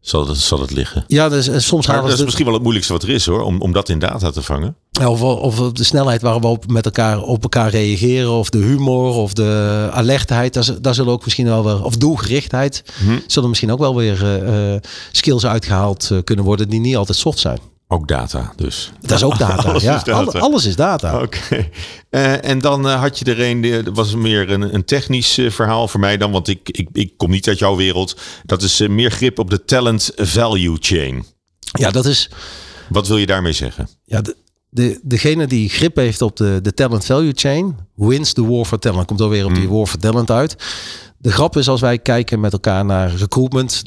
[0.08, 1.04] zal het, zal het liggen.
[1.06, 3.60] Ja, dus, soms halen Dat is misschien wel het moeilijkste wat er is hoor, om,
[3.60, 4.76] om dat in data te vangen.
[5.06, 9.14] Of, of de snelheid waarop we op, met elkaar op elkaar reageren, of de humor,
[9.14, 10.54] of de alertheid.
[10.54, 13.18] Daar, daar zullen ook misschien wel weer, of doelgerichtheid, hm.
[13.26, 14.76] zullen misschien ook wel weer uh,
[15.12, 17.58] skills uitgehaald kunnen worden die niet altijd soft zijn.
[17.88, 18.92] Ook data dus.
[19.00, 19.62] Dat is ook data.
[19.70, 19.96] alles, ja.
[19.96, 20.38] is data.
[20.38, 21.22] alles is data.
[21.22, 21.68] Oké.
[22.10, 25.88] Uh, en dan uh, had je er een, dat was meer een, een technisch verhaal
[25.88, 28.16] voor mij dan, want ik, ik, ik kom niet uit jouw wereld.
[28.44, 31.24] Dat is meer grip op de talent value chain.
[31.60, 32.30] Ja, dat is.
[32.88, 33.88] Wat wil je daarmee zeggen?
[34.04, 34.36] Ja, de,
[34.68, 38.78] de, degene die grip heeft op de, de talent value chain, wins the war for
[38.78, 39.06] talent.
[39.06, 39.76] Komt alweer op die hmm.
[39.76, 40.56] war for talent uit.
[41.26, 43.82] De grap is als wij kijken met elkaar naar recruitment,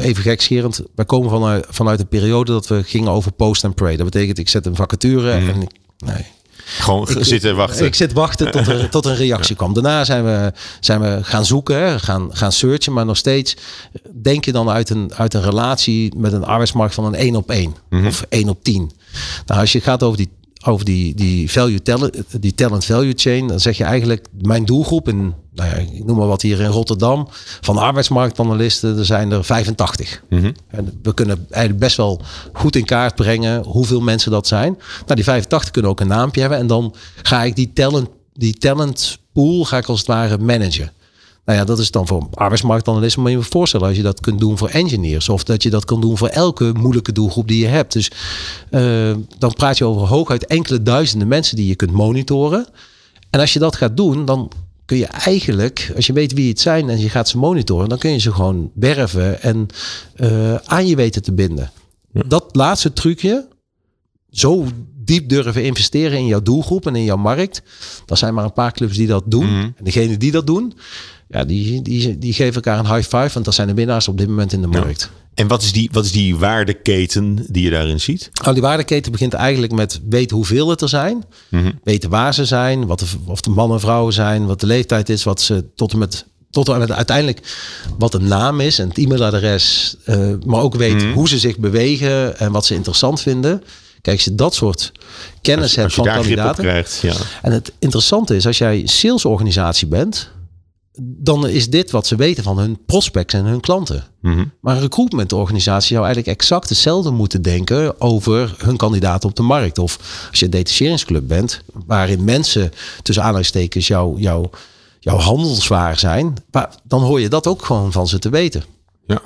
[0.00, 3.96] even gekscherend, wij komen vanuit, vanuit een periode dat we gingen over post and pray.
[3.96, 5.48] Dat betekent ik zet een vacature mm.
[5.48, 6.26] en ik, nee,
[6.64, 7.86] gewoon ik, zitten wachten.
[7.86, 9.74] Ik zit wachten tot er, tot een reactie kwam.
[9.74, 12.92] Daarna zijn we, zijn we gaan zoeken, gaan, gaan searchen.
[12.92, 13.56] Maar nog steeds
[14.22, 17.50] denk je dan uit een, uit een relatie met een arbeidsmarkt van een 1 op
[17.50, 17.74] 1.
[17.90, 18.06] Mhm.
[18.06, 18.90] Of 1 op 10.
[19.46, 20.28] Nou, als je gaat over die
[20.64, 25.08] over die, die, value talent, die talent value chain, dan zeg je eigenlijk, mijn doelgroep
[25.08, 27.28] in nou ja, ik noem maar wat hier in Rotterdam,
[27.60, 30.22] van de arbeidsmarktanalisten, er zijn er 85.
[30.68, 32.20] En we kunnen eigenlijk best wel
[32.52, 34.72] goed in kaart brengen hoeveel mensen dat zijn.
[34.72, 36.58] Nou, die 85 kunnen ook een naampje hebben.
[36.58, 40.92] En dan ga ik die talent, die talent pool, ga ik als het ware managen.
[41.44, 43.22] Nou ja, dat is dan voor arbeidsmarktanalisten.
[43.22, 45.28] Maar je moet je voorstellen als je dat kunt doen voor engineers.
[45.28, 47.92] Of dat je dat kan doen voor elke moeilijke doelgroep die je hebt.
[47.92, 48.10] Dus
[48.70, 52.66] uh, dan praat je over hooguit enkele duizenden mensen die je kunt monitoren.
[53.30, 54.50] En als je dat gaat doen, dan
[54.88, 57.98] kun je eigenlijk, als je weet wie het zijn en je gaat ze monitoren, dan
[57.98, 59.66] kun je ze gewoon werven en
[60.16, 61.70] uh, aan je weten te binden.
[62.12, 63.48] Dat laatste trucje,
[64.30, 67.62] zo diep durven investeren in jouw doelgroep en in jouw markt.
[68.06, 69.46] Dat zijn maar een paar clubs die dat doen.
[69.46, 69.70] Mhm.
[69.76, 70.74] En degene die dat doen,
[71.28, 73.32] ja, die, die, die geven elkaar een high five.
[73.32, 75.10] Want dat zijn de winnaars op dit moment in de markt.
[75.38, 78.30] En wat is, die, wat is die waardeketen die je daarin ziet?
[78.42, 81.24] Nou, die waardeketen begint eigenlijk met weten hoeveel het er zijn.
[81.84, 82.86] Weten waar ze zijn.
[82.86, 84.46] Wat de, of de mannen en vrouwen zijn.
[84.46, 85.24] Wat de leeftijd is.
[85.24, 87.40] Wat ze tot en met tot en met uiteindelijk
[87.98, 89.96] wat de naam is en het e-mailadres.
[90.06, 93.62] Uh, maar ook weet hoe ze zich bewegen en wat ze interessant vinden.
[94.02, 94.92] Kijk, als je dat soort
[95.42, 96.64] kennis Als, hebt als je van daar kandidaten.
[96.64, 97.14] krijgt, ja.
[97.42, 100.30] En het interessante is, als jij salesorganisatie bent,
[101.00, 104.04] dan is dit wat ze weten van hun prospects en hun klanten.
[104.20, 104.44] Mhm.
[104.60, 109.78] Maar een recruitmentorganisatie zou eigenlijk exact hetzelfde moeten denken over hun kandidaten op de markt.
[109.78, 109.98] Of
[110.30, 114.50] als je een detacheringsclub bent, waarin mensen tussen aanhalingstekens jouw jouw
[115.00, 118.64] jouw handelswaar zijn, maar dan hoor je dat ook gewoon van ze te weten.
[119.06, 119.20] ja.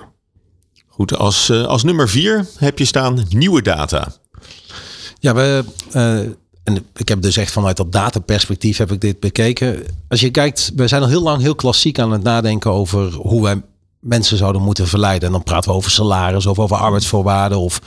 [0.88, 4.12] Goed, als, eh, als nummer vier heb je staan nieuwe data.
[5.18, 6.32] Ja, we, uh,
[6.64, 9.82] en ik heb dus echt vanuit dat dataperspectief heb ik dit bekeken.
[10.08, 13.42] Als je kijkt, we zijn al heel lang heel klassiek aan het nadenken over hoe
[13.42, 13.62] wij
[14.02, 15.26] mensen zouden moeten verleiden.
[15.26, 17.58] En dan praten we over salaris of over arbeidsvoorwaarden.
[17.58, 17.80] Of,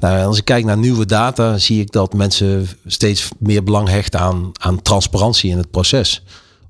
[0.00, 4.20] nou, als ik kijk naar nieuwe data, zie ik dat mensen steeds meer belang hechten
[4.20, 6.22] aan, aan transparantie in het proces.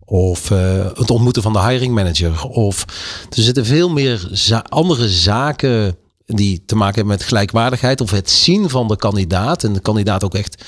[0.04, 2.44] Of uh, het ontmoeten van de hiring manager.
[2.44, 2.84] Of
[3.30, 4.28] er zitten veel meer
[4.68, 5.96] andere zaken
[6.34, 10.24] die te maken hebben met gelijkwaardigheid of het zien van de kandidaat en de kandidaat
[10.24, 10.64] ook echt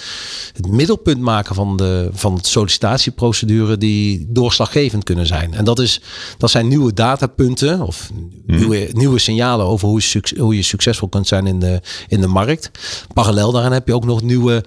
[0.52, 5.54] het middelpunt maken van de van het sollicitatieprocedure die doorslaggevend kunnen zijn.
[5.54, 6.00] En dat is
[6.38, 8.10] dat zijn nieuwe datapunten of
[8.46, 12.26] nieuwe, nieuwe signalen over hoe je, hoe je succesvol kunt zijn in de in de
[12.26, 12.70] markt.
[13.14, 14.64] Parallel daaraan heb je ook nog nieuwe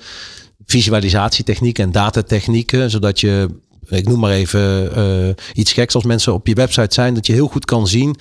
[0.66, 3.50] visualisatietechnieken en datatechnieken, zodat je
[3.90, 7.34] ik noem maar even uh, iets geks als mensen op je website zijn, dat je
[7.34, 8.16] heel goed kan zien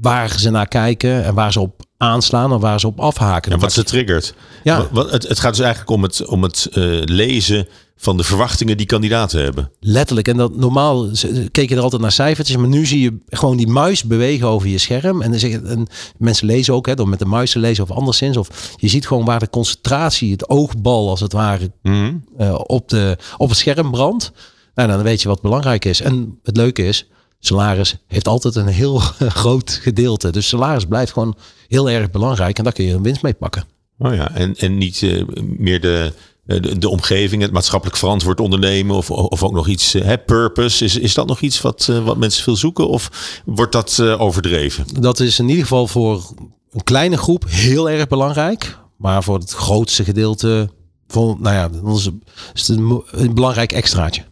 [0.00, 3.52] waar ze naar kijken en waar ze op aanslaan of waar ze op afhaken.
[3.52, 4.34] En wat ze triggert.
[4.62, 4.88] Ja.
[4.90, 8.76] Wat, het, het gaat dus eigenlijk om het, om het uh, lezen van de verwachtingen
[8.76, 9.70] die kandidaten hebben.
[9.80, 10.28] Letterlijk.
[10.28, 11.08] En dat normaal
[11.50, 14.68] keek je er altijd naar cijfertjes, maar nu zie je gewoon die muis bewegen over
[14.68, 15.22] je scherm.
[15.22, 15.86] En, dan zeg, en
[16.18, 18.36] mensen lezen ook, hè, door met de muis te lezen of anderszins.
[18.36, 21.94] Of je ziet gewoon waar de concentratie, het oogbal als het ware, Mhm.
[21.96, 24.32] mm uh, op, de, op het scherm brandt.
[24.74, 26.00] Nou, dan weet je wat belangrijk is.
[26.00, 27.08] En het leuke is,
[27.46, 28.98] salaris heeft altijd een heel
[29.42, 30.30] groot gedeelte.
[30.30, 31.36] Dus salaris blijft gewoon
[31.68, 32.58] heel erg belangrijk.
[32.58, 33.64] En daar kun je een winst mee pakken.
[33.98, 35.24] Oh ja, en, en niet uh,
[35.58, 36.12] meer de,
[36.44, 40.84] de, de, omgeving, het maatschappelijk verantwoord ondernemen of, of ook nog iets, hè, purpose.
[40.84, 43.10] Is, is dat nog iets wat, wat mensen veel zoeken of
[43.44, 44.84] wordt dat uh, overdreven?
[45.00, 46.34] Dat is in ieder geval voor
[46.70, 48.78] een kleine groep heel erg belangrijk.
[48.96, 50.70] Maar voor het grootste gedeelte,
[51.08, 52.10] voor, nou ja, dan is
[52.52, 54.24] het een, een belangrijk extraatje.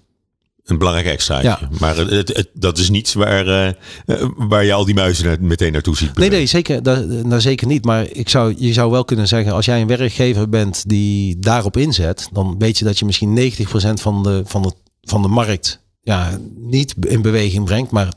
[0.64, 1.48] Een belangrijk extraatje.
[1.48, 1.68] Ja.
[1.78, 3.46] Maar het, het, het, dat is niet waar,
[4.06, 6.18] uh, waar je al die muizen naar, meteen naartoe ziet.
[6.18, 7.84] Nee, nee, zeker, dat, nou, zeker niet.
[7.84, 11.76] Maar ik zou, je zou wel kunnen zeggen, als jij een werkgever bent die daarop
[11.76, 13.62] inzet, dan weet je dat je misschien 90%
[13.94, 14.72] van de, van de,
[15.02, 17.90] van de markt ja, niet in beweging brengt.
[17.90, 18.10] Maar 10%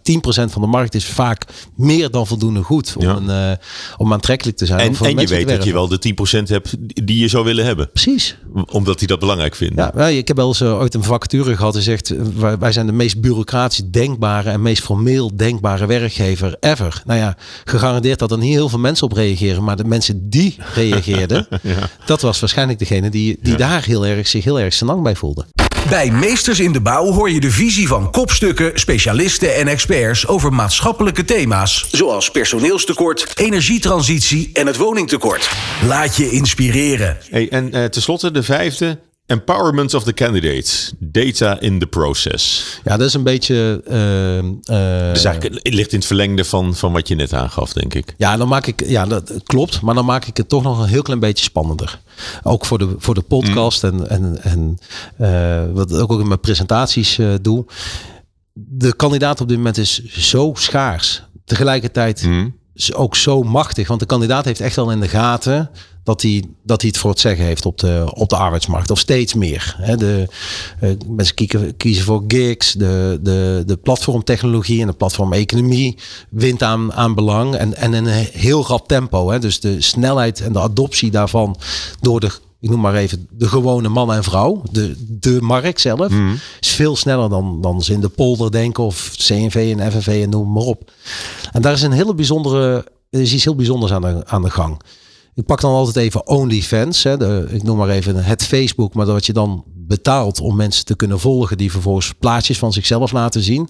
[0.52, 1.46] van de markt is vaak
[1.76, 3.16] meer dan voldoende goed om, Ja.
[3.16, 3.58] een, uh,
[3.98, 4.80] om aantrekkelijk te zijn.
[4.80, 7.90] En, en je weet dat je wel de 10% hebt die je zou willen hebben.
[7.92, 8.38] Precies.
[8.72, 9.92] Omdat die dat belangrijk vinden.
[9.96, 12.72] Ja, ik heb wel eens uh, ooit een vacature gehad die zegt: uh, wij, wij
[12.72, 17.02] zijn de meest bureaucratisch denkbare en meest formeel denkbare werkgever ever.
[17.06, 20.56] Nou ja, gegarandeerd dat er niet heel veel mensen op reageren, maar de mensen die
[20.74, 21.48] reageerden,
[22.06, 23.58] dat was waarschijnlijk degene die, die Ja.
[23.58, 25.46] daar heel erg, zich heel erg senang bij voelde.
[25.90, 30.54] Bij Meesters in de Bouw hoor je de visie van kopstukken, specialisten en experts over
[30.54, 31.88] maatschappelijke thema's.
[31.92, 35.50] Zoals personeelstekort, energietransitie en het woningtekort.
[35.88, 37.18] Laat je inspireren.
[37.30, 39.00] Hey, en uh, tenslotte de vijfde.
[39.26, 40.94] Empowerment of the candidates.
[41.00, 42.64] Data in the process.
[42.84, 43.82] Ja, dat is een beetje.
[43.88, 47.74] Uh, uh, Dus eigenlijk, het ligt in het verlengde van, van wat je net aangaf,
[47.74, 48.14] denk ik.
[48.18, 49.82] Ja, dan maak ik, ja, dat klopt.
[49.82, 52.00] Maar dan maak ik het toch nog een heel klein beetje spannender.
[52.44, 54.78] Ook voor de, voor de podcast en, en, en
[55.22, 57.66] uh, wat ik ook in mijn presentaties doe.
[58.54, 61.24] De kandidaat op dit moment is zo schaars.
[61.46, 62.56] Tegelijkertijd Mm.
[62.74, 63.88] is ook zo machtig.
[63.88, 65.70] Want de kandidaat heeft echt al in de gaten
[66.06, 68.92] dat hij, dat hij het voor het zeggen heeft op de, op de arbeidsmarkt.
[68.92, 69.76] Of steeds meer.
[69.78, 69.98] Hè.
[69.98, 70.28] De,
[70.82, 72.72] uh, mensen kiezen, kiezen voor gigs.
[72.72, 75.98] De, de, de platformtechnologie en de platformeconomie
[76.30, 77.56] wint aan, aan belang.
[77.56, 79.30] En, en in een heel rap tempo.
[79.30, 79.40] Hè.
[79.40, 81.58] Dus de snelheid en de adoptie daarvan
[82.02, 86.10] door de ik noem maar even de gewone man en vrouw, de, de markt zelf,
[86.10, 86.34] Mhm.
[86.60, 90.30] is veel sneller dan, dan ze in de polder denken of CNV en FNV en
[90.30, 90.92] noem maar op.
[91.52, 94.50] En daar is een hele bijzondere, er is iets heel bijzonders aan de, aan de
[94.50, 94.82] gang.
[95.36, 99.06] Ik pak dan altijd even OnlyFans, hè, de, ik noem maar even het Facebook, maar
[99.06, 103.42] dat je dan betaalt om mensen te kunnen volgen die vervolgens plaatjes van zichzelf laten
[103.42, 103.70] zien.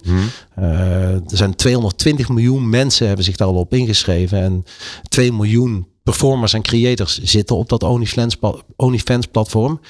[0.58, 4.64] Uh, er zijn 220 miljoen mensen hebben zich daar al op ingeschreven en
[5.08, 8.36] 2 miljoen performers en creators zitten op dat OnlyFans,
[8.76, 9.80] OnlyFans platform.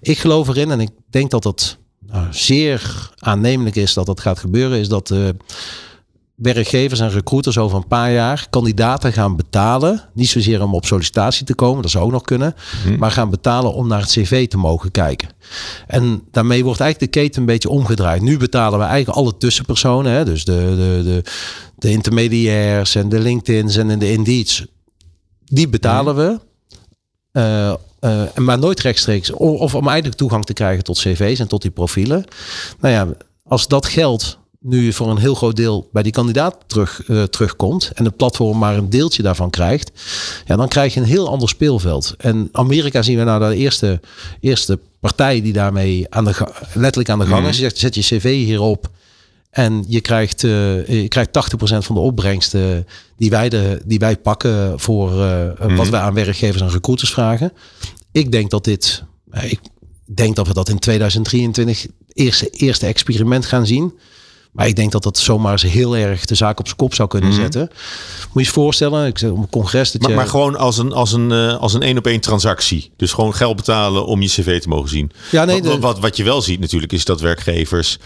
[0.00, 4.38] Ik geloof erin en ik denk dat het nou, zeer aannemelijk is dat dat gaat
[4.38, 5.28] gebeuren, is dat uh,
[6.36, 10.02] werkgevers en recruiters over een paar jaar kandidaten gaan betalen.
[10.14, 12.54] Niet zozeer om op sollicitatie te komen, dat zou ook nog kunnen.
[12.82, 12.98] Hmm.
[12.98, 15.28] Maar gaan betalen om naar het cv te mogen kijken.
[15.86, 18.22] En daarmee wordt eigenlijk de keten een beetje omgedraaid.
[18.22, 20.12] Nu betalen we eigenlijk alle tussenpersonen.
[20.12, 21.22] Hè, dus de, de, de,
[21.76, 24.66] de intermediairs en de LinkedIn's en de Indeeds.
[25.44, 26.24] Die betalen hmm.
[26.24, 26.44] we.
[27.32, 29.30] Uh, uh, maar nooit rechtstreeks.
[29.32, 32.24] Of om eigenlijk toegang te krijgen tot cv's en tot die profielen.
[32.80, 33.08] Nou ja,
[33.42, 37.90] als dat geld nu voor een heel groot deel bij die kandidaat terug, uh, terugkomt
[37.94, 39.90] en het platform maar een deeltje daarvan krijgt,
[40.46, 42.14] ja, dan krijg je een heel ander speelveld.
[42.18, 44.00] En Amerika zien we nou de eerste,
[44.40, 46.34] eerste partij die daarmee aan de,
[46.74, 47.56] letterlijk aan de gang is.
[47.56, 48.90] Je zegt, zet je cv hierop
[49.50, 54.16] en je krijgt, uh, je krijgt 80% van de opbrengsten die wij, de, die wij
[54.16, 55.76] pakken voor uh, mm.
[55.76, 57.52] wat wij aan werkgevers en recruiters vragen.
[58.12, 59.02] Ik denk dat dit,
[59.42, 59.60] ik
[60.04, 63.92] denk dat we dat in 2023 eerste, eerste experiment gaan zien.
[64.56, 67.08] Maar ik denk dat dat zomaar eens heel erg de zaak op zijn kop zou
[67.08, 67.36] kunnen mm.
[67.36, 67.60] zetten.
[68.32, 70.16] Moet je je voorstellen, ik zeg op een congres dat maar, je...
[70.16, 72.92] maar gewoon als een als een uh, als een één op één transactie.
[72.96, 75.12] Dus gewoon geld betalen om je cv te mogen zien.
[75.30, 77.98] Ja, nee, wat, wat, wat je wel ziet natuurlijk is dat werkgevers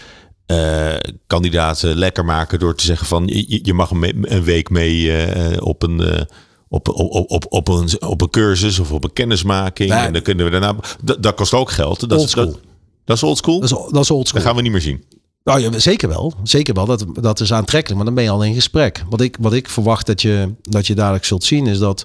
[0.47, 0.93] uh,
[1.27, 5.57] kandidaten lekker maken door te zeggen van je, je mag een, een week mee uh,
[5.59, 6.21] op een uh,
[6.67, 9.89] op, op, op, op, een, op een cursus of op een kennismaking.
[9.89, 9.99] Nee.
[9.99, 10.75] En dan kunnen we daarna.
[11.03, 12.09] Dat, dat kost ook geld.
[12.09, 12.59] Dat, is, dat,
[13.05, 13.59] dat is oldschool.
[13.59, 14.39] Dat is, dat is oldschool.
[14.39, 15.03] Dat gaan we niet meer zien.
[15.43, 16.33] Nou ja, zeker wel.
[16.43, 16.85] Zeker wel.
[16.85, 17.95] Dat, dat is aantrekkelijk.
[17.95, 19.03] Maar dan ben je al in gesprek.
[19.09, 22.03] Wat ik, wat ik verwacht dat je, dat je dadelijk zult zien is dat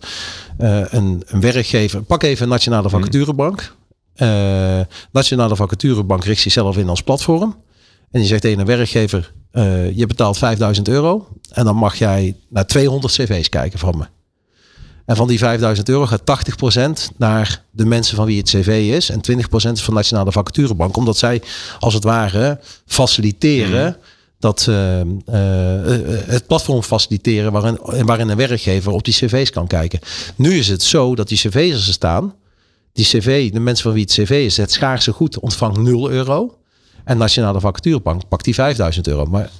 [0.61, 2.03] uh, een, een werkgever.
[2.03, 3.75] Pak even Nationale Vacaturebank.
[4.17, 4.81] Uh,
[5.13, 7.57] Nationale Vacaturebank richt zichzelf in als platform.
[8.11, 11.29] En je zegt tegen een werkgever: uh, je betaalt 5000 euro.
[11.51, 14.05] En dan mag jij naar 200 cv's kijken van me.
[15.07, 16.23] En van die 5000 euro gaat
[17.11, 19.11] 80% naar de mensen van wie het cv is.
[19.11, 20.97] En 20% is van Nationale Vacaturebank.
[20.97, 21.43] Omdat zij
[21.79, 23.87] als het ware faciliteren.
[23.87, 24.15] Mm.
[24.39, 25.05] Dat uh, uh,
[26.27, 30.01] het platform faciliteren waarin, waarin een werkgever op die cv's kan kijken.
[30.37, 32.35] Nu is het zo dat die cv's er staan.
[32.93, 36.59] Die cv, de mensen van wie het cv is, het schaarse goed ontvangt 0 euro.
[37.05, 39.25] En Nationale Vacaturebank pakt die 5000 euro.
[39.25, 39.51] Maar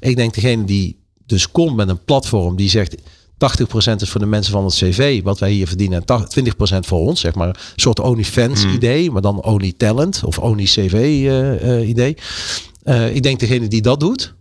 [0.00, 2.96] ik denk degene die dus komt met een platform die zegt
[3.36, 6.26] 80% is voor de mensen van het CV, wat wij hier verdienen, en
[6.76, 7.48] 20% voor ons, zeg maar.
[7.48, 8.72] Een soort OnlyFans mm.
[8.72, 12.16] idee, maar dan Only Talent of Only CV uh, uh, idee.
[12.84, 14.34] Uh, ik denk degene die dat doet,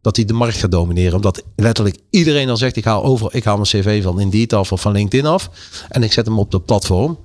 [0.00, 1.14] dat hij de markt gaat domineren.
[1.14, 4.72] Omdat letterlijk iedereen dan zegt, ik haal, over, ik haal mijn CV van Indeed af
[4.72, 5.50] of van LinkedIn af.
[5.88, 7.18] En ik zet hem op de platform.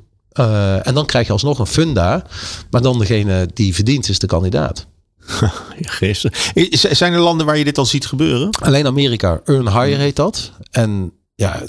[0.84, 2.26] En dan krijg je alsnog een funda.
[2.70, 4.88] Maar dan degene die verdient is de kandidaat.
[6.00, 6.52] Geestig.
[6.72, 8.50] Zijn er landen waar je dit al ziet gebeuren?
[8.50, 9.42] Alleen Amerika.
[9.46, 10.52] Earn Hire heet dat.
[10.72, 11.62] En ja,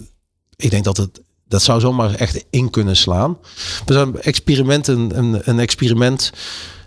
[0.57, 1.21] ik denk dat het
[1.51, 3.39] dat zou zomaar echt in kunnen slaan.
[3.87, 6.33] We zijn experimenten, een, een experiment.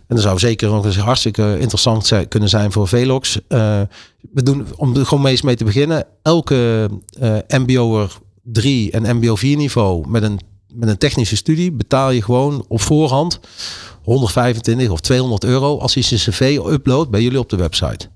[0.08, 3.36] En dat zou zeker ook eens hartstikke interessant zijn, kunnen zijn voor Velox.
[3.36, 3.82] Uh,
[4.32, 6.06] we doen, om er gewoon mee eens mee te beginnen.
[6.22, 6.90] Elke
[7.22, 10.40] uh, MBO'er 3 en MBO 4 niveau met een,
[10.74, 13.40] met een technische studie betaal je gewoon op voorhand
[14.04, 18.10] 125 of 200 euro als hij zijn cv uploadt bij jullie op de website.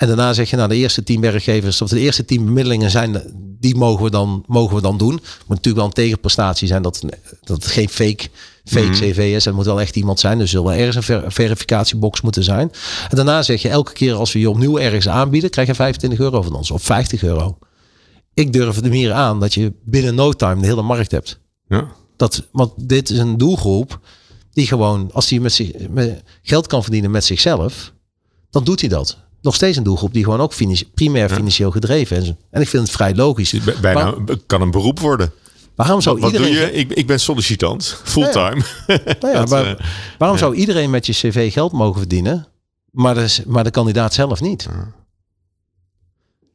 [0.00, 3.22] En daarna zeg je, nou de eerste tien werkgevers of de eerste tien bemiddelingen zijn,
[3.60, 5.12] die mogen we dan, mogen we dan doen.
[5.12, 7.00] Moet natuurlijk wel een tegenprestatie zijn dat,
[7.40, 8.28] dat het geen fake,
[8.64, 9.00] fake mm -hmm.
[9.00, 9.44] cv is.
[9.44, 10.38] Het moet wel echt iemand zijn.
[10.38, 12.72] Dus er zal ergens een ver, verificatiebox moeten zijn.
[13.08, 16.18] En daarna zeg je, elke keer als we je opnieuw ergens aanbieden, krijg je 25
[16.18, 17.58] euro van ons of 50 euro.
[18.34, 21.40] Ik durf het meer aan dat je binnen no time de hele markt hebt.
[21.68, 21.88] Ja.
[22.16, 24.00] Dat, want dit is een doelgroep
[24.52, 27.92] die gewoon, als hij met, zich, met geld kan verdienen met zichzelf,
[28.50, 32.16] dan doet hij dat nog steeds een doelgroep die gewoon ook financi primair financieel gedreven
[32.16, 32.32] is.
[32.50, 33.54] En ik vind het vrij logisch.
[33.80, 35.32] Bijna maar, kan een beroep worden.
[35.74, 36.52] Waarom zou wat, iedereen...
[36.52, 36.72] Doe je?
[36.72, 38.62] Ik, ik ben sollicitant, fulltime.
[38.86, 39.00] Ja.
[39.20, 39.74] nou ja, uh,
[40.18, 42.46] waarom zou iedereen met je cv geld mogen verdienen,
[42.90, 44.68] maar de, maar de kandidaat zelf niet?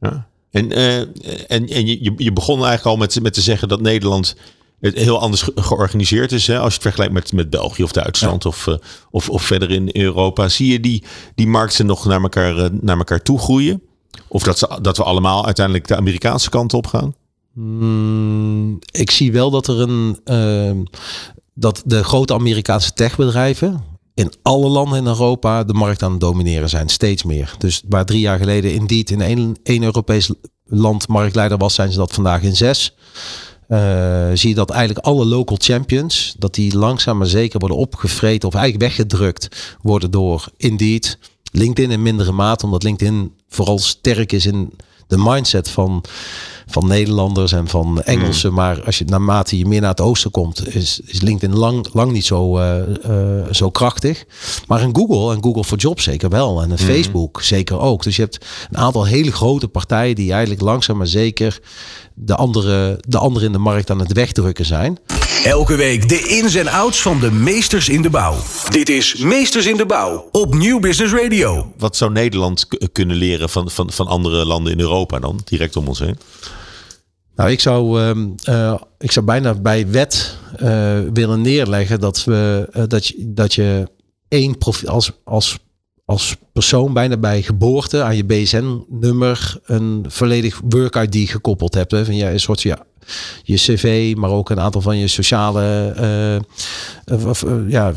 [0.00, 0.28] Ja.
[0.50, 4.36] En, uh, en, en je, je begon eigenlijk al met, met te zeggen dat Nederland
[4.80, 6.46] het heel anders georganiseerd is.
[6.46, 6.58] Hè?
[6.58, 8.66] Als je het vergelijkt met, met België of Duitsland of,
[9.10, 10.48] of, of verder in Europa.
[10.48, 11.04] Zie je die,
[11.34, 13.82] die markten nog naar elkaar, naar elkaar toe groeien?
[14.28, 17.14] Of dat, ze, dat we allemaal uiteindelijk de Amerikaanse kant op gaan?
[17.52, 20.20] Mm, ik zie wel dat er een.
[20.24, 20.84] Uh,
[21.54, 26.68] dat de grote Amerikaanse techbedrijven in alle landen in Europa de markt aan het domineren
[26.68, 26.88] zijn.
[26.88, 27.54] Steeds meer.
[27.58, 30.30] Dus waar drie jaar geleden Indeed in één, één Europees
[30.64, 32.94] land marktleider was, zijn ze dat vandaag in zes.
[33.68, 38.48] Uh, zie je dat eigenlijk alle local champions, dat die langzaam maar zeker worden opgevreten
[38.48, 41.18] of eigenlijk weggedrukt worden door Indeed.
[41.52, 44.72] LinkedIn in mindere mate, omdat LinkedIn vooral sterk is in
[45.06, 46.04] de mindset van,
[46.66, 48.48] van Nederlanders en van Engelsen.
[48.48, 48.58] Hmm.
[48.58, 52.12] Maar als je naarmate je meer naar het oosten komt, is, is LinkedIn lang, lang
[52.12, 52.82] niet zo, uh,
[53.50, 54.24] zo krachtig.
[54.66, 56.62] Maar in Google en Google for Jobs zeker wel.
[56.62, 56.86] En in hmm.
[56.86, 58.02] Facebook zeker ook.
[58.02, 61.60] Dus je hebt een aantal hele grote partijen die eigenlijk langzaam maar zeker
[62.18, 64.98] de andere, de andere in de markt aan het wegdrukken zijn.
[65.44, 68.36] Elke week de ins en outs van de meesters in de bouw.
[68.70, 71.72] Dit is Meesters in de Bouw op Nieuw Business Radio.
[71.78, 75.88] Wat zou Nederland kunnen leren van, van, van andere landen in Europa dan, direct om
[75.88, 76.18] ons heen?
[77.36, 78.10] Nou, ik zou, uh,
[78.48, 83.54] uh, ik zou bijna bij wet uh, willen neerleggen dat, we, uh, dat, je, dat
[83.54, 83.88] je
[84.28, 85.58] één profiel als, als,
[86.06, 91.90] als persoon bijna bij geboorte aan je BSN-nummer een volledig work-ID gekoppeld hebt.
[91.90, 92.04] Hè?
[92.04, 92.78] Van ja, een soort ja,
[93.42, 95.94] je cv, maar ook een aantal van je sociale
[97.08, 97.92] uh, uh, ja,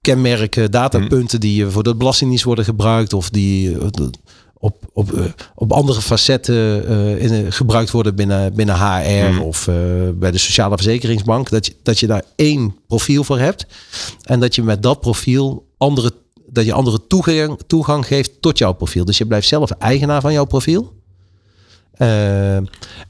[0.00, 3.76] kenmerken, datapunten die die voor de belastingdienst worden gebruikt of die
[4.54, 6.86] op, op, op andere facetten
[7.18, 9.40] in, gebruikt worden binnen, binnen HR hmm.
[9.40, 9.64] of
[10.14, 11.50] bij de Sociale Verzekeringsbank.
[11.50, 13.66] Dat je, dat je daar één profiel voor hebt
[14.22, 16.12] en dat je met dat profiel andere,
[16.52, 19.04] dat je andere toegang, toegang geeft tot jouw profiel.
[19.04, 20.92] Dus je blijft zelf eigenaar van jouw profiel.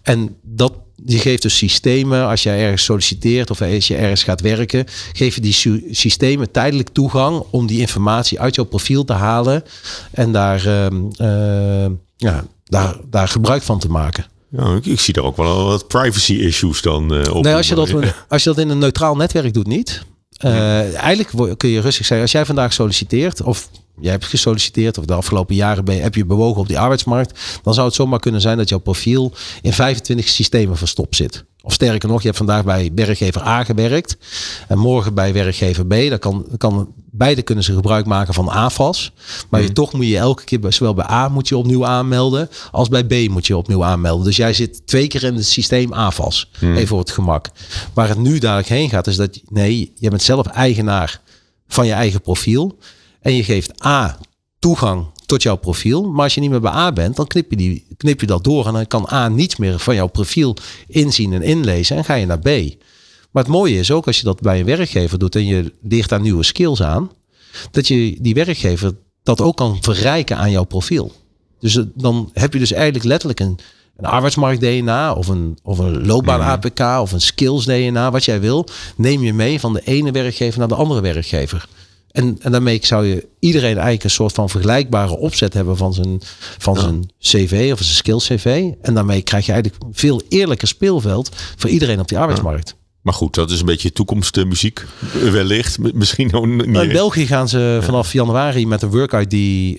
[0.02, 0.72] en dat
[1.04, 5.34] je geeft dus systemen, als je ergens solliciteert of als je ergens gaat werken, geef
[5.34, 9.64] je die systemen tijdelijk toegang om die informatie uit jouw profiel te halen
[10.10, 11.86] en daar, uh,
[12.16, 14.26] ja, daar, daar gebruik van te maken.
[14.48, 17.44] Ja, ik, ik, zie daar ook wel wat privacy issues dan uh, op.
[17.44, 17.92] Nee, als je, dat,
[18.28, 20.02] als je dat in een neutraal netwerk doet, niet.
[20.44, 23.68] Uh, eigenlijk kun je rustig zeggen, als jij vandaag solliciteert, of
[24.00, 27.74] jij hebt gesolliciteerd of de afgelopen jaren ben, heb je bewogen op die arbeidsmarkt, dan
[27.74, 29.32] zou het zomaar kunnen zijn dat jouw profiel
[29.62, 31.44] in 25 systemen verstopt zit.
[31.64, 34.16] Of sterker nog, je hebt vandaag bij werkgever A gewerkt
[34.68, 35.94] en morgen bij werkgever B.
[36.08, 39.12] Dan kan, kan, beide kunnen ze gebruik maken van AFAS.
[39.48, 39.74] Maar je, mhm.
[39.74, 43.28] toch moet je elke keer, zowel bij A moet je opnieuw aanmelden, als bij B
[43.30, 44.24] moet je opnieuw aanmelden.
[44.24, 46.50] Dus jij zit twee keer in het systeem AFAS.
[46.60, 46.74] Mm.
[46.74, 47.50] Even voor het gemak.
[47.94, 51.20] Waar het nu dadelijk heen gaat, is dat nee, je bent zelf eigenaar
[51.68, 52.78] van je eigen profiel.
[53.22, 54.18] En je geeft A
[54.58, 56.10] toegang tot jouw profiel.
[56.10, 58.44] Maar als je niet meer bij A bent, dan knip je, die, knip je dat
[58.44, 58.66] door.
[58.66, 60.56] En dan kan A niets meer van jouw profiel
[60.86, 61.96] inzien en inlezen.
[61.96, 62.48] En ga je naar B.
[63.30, 66.08] Maar het mooie is ook als je dat bij een werkgever doet en je leert
[66.08, 67.10] daar nieuwe skills aan.
[67.70, 71.12] Dat je die werkgever dat ook kan verrijken aan jouw profiel.
[71.60, 73.58] Dus dan heb je dus eigenlijk letterlijk een,
[73.96, 78.40] een arbeidsmarkt DNA of een, of een loopbaan APK of een skills DNA, wat jij
[78.40, 81.68] wil, neem je mee van de ene werkgever naar de andere werkgever.
[82.12, 86.20] En, en daarmee zou je iedereen eigenlijk een soort van vergelijkbare opzet hebben van zijn,
[86.58, 88.70] van zijn CV of zijn skills CV.
[88.82, 92.74] En daarmee krijg je eigenlijk veel eerlijker speelveld voor iedereen op die arbeidsmarkt.
[93.02, 94.86] Maar goed, dat is een beetje toekomstmuziek.
[95.30, 95.94] Wellicht.
[95.94, 96.66] Misschien ook niet.
[96.66, 99.32] In België gaan ze vanaf januari met een work ID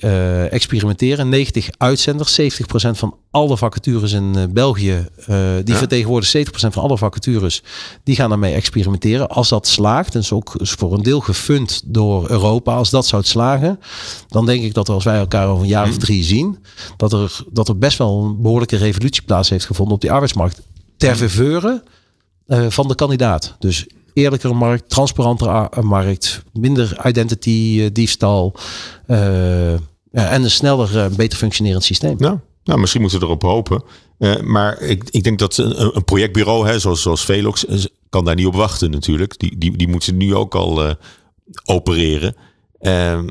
[0.04, 1.30] uh, experimenteren.
[1.30, 2.46] 90 uitzenders, 70%
[2.92, 5.08] van alle vacatures in uh, België.
[5.18, 5.26] Uh,
[5.64, 5.76] die ja.
[5.76, 7.64] vertegenwoordigen 70% van alle vacatures.
[8.04, 9.30] Die gaan daarmee experimenteren.
[9.30, 12.76] Als dat slaagt, en is ook voor een deel gefund door Europa.
[12.76, 13.80] Als dat zou slagen,
[14.28, 16.00] dan denk ik dat als wij elkaar over een jaar of hmm.
[16.00, 16.58] drie zien,
[16.98, 20.62] dat er, dat er best wel een behoorlijke revolutie plaats heeft gevonden op die arbeidsmarkt.
[20.98, 21.90] Ter verveuren uh,
[22.70, 23.56] van de kandidaat.
[23.60, 28.56] Dus eerlijkere markt, transparantere markt, minder identity uh, diefstal
[29.08, 29.82] uh, en
[30.12, 32.16] een sneller, beter functionerend systeem.
[32.18, 32.42] Ja.
[32.64, 33.84] Nou, misschien moeten we erop hopen.
[34.44, 37.66] maar ik, ik denk dat een, een projectbureau, hè, zoals, zoals Velox,
[38.10, 39.40] kan daar niet op wachten natuurlijk.
[39.40, 40.96] Die, die, die moeten nu ook al
[41.66, 42.36] opereren.
[42.80, 43.28] Ehm,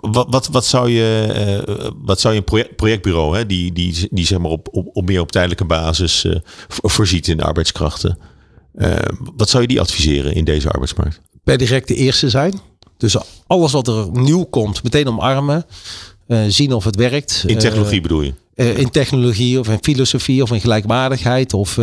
[0.00, 4.26] wat, wat, wat, zou je, wat zou je een project, projectbureau, hè, die, die, die
[4.26, 6.26] zeg maar op, op, op meer op tijdelijke basis
[6.68, 8.18] voorziet in arbeidskrachten,
[8.74, 8.94] uh,
[9.36, 11.20] wat zou je die adviseren in deze arbeidsmarkt?
[11.44, 12.60] Per direct de eerste zijn.
[12.96, 13.16] Dus
[13.46, 15.66] alles wat er nieuw komt, meteen omarmen.
[16.48, 17.44] Zien of het werkt.
[17.46, 18.34] In technologie bedoel je?
[18.54, 21.54] in technologie of in filosofie of in gelijkwaardigheid.
[21.54, 21.78] Of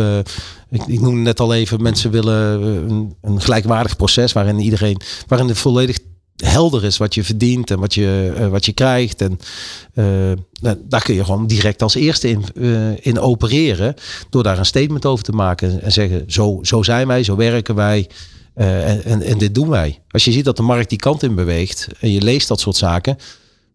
[0.70, 5.48] ik, ik noemde net al even, mensen willen een, een, gelijkwaardig proces waarin iedereen, waarin
[5.48, 5.98] het volledig
[6.44, 9.20] helder is wat je verdient en wat je, uh, wat je krijgt.
[9.20, 9.38] En
[9.94, 13.94] uh, daar kun je gewoon direct als eerste in, uh, in opereren.
[14.30, 17.74] Door daar een statement over te maken en zeggen: zo, zo zijn wij, zo werken
[17.74, 18.08] wij.
[18.54, 19.98] En, en, dit doen wij.
[20.10, 22.76] Als je ziet dat de markt die kant in beweegt en je leest dat soort
[22.76, 23.16] zaken,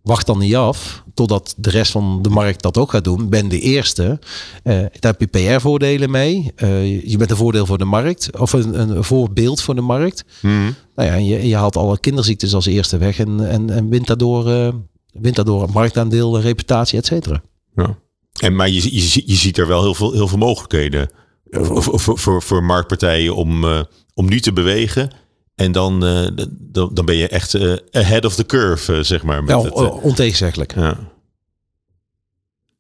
[0.04, 3.30] wacht dan niet af totdat de rest van de markt dat ook gaat doen.
[3.30, 4.04] Ben de eerste.
[4.04, 6.52] Uh, daar heb je PR-voordelen mee.
[6.58, 8.40] Uh, je bent een voordeel voor de markt.
[8.40, 10.26] Of een, een voorbeeld voor de markt.
[10.42, 10.76] Mm.
[10.96, 13.20] Nou ja, je, je haalt alle kinderziektes als eerste weg.
[13.20, 14.74] En, en, en wint, daardoor, uh,
[15.12, 17.44] wint daardoor marktaandeel, reputatie, et cetera.
[17.76, 17.98] Ja.
[18.40, 21.10] En, maar je, je, je ziet er wel heel veel, heel veel mogelijkheden.
[21.50, 23.66] Voor, voor, voor, voor marktpartijen om,
[24.14, 25.10] om nu te bewegen.
[25.56, 29.24] En dan, uh, dan, dan ben je echt uh, ahead of the curve, uh, zeg
[29.24, 29.44] maar.
[29.44, 30.76] Met ja, het, ontegenzeggelijk.
[30.76, 31.12] Ja.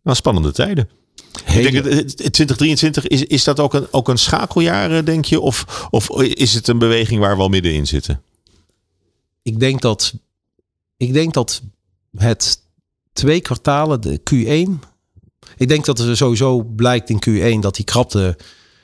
[0.03, 0.89] Nou, spannende tijden.
[1.43, 1.67] Hele...
[1.67, 5.39] Ik denk, 2023, is, is dat ook een, ook een schakeljaar, denk je?
[5.39, 8.21] Of, of is het een beweging waar we al middenin zitten?
[9.41, 10.13] Ik denk dat,
[10.97, 11.61] ik denk dat
[12.17, 12.61] het
[13.13, 14.91] twee kwartalen, de Q1...
[15.57, 18.37] Ik denk dat er sowieso blijkt in Q1 dat die krapte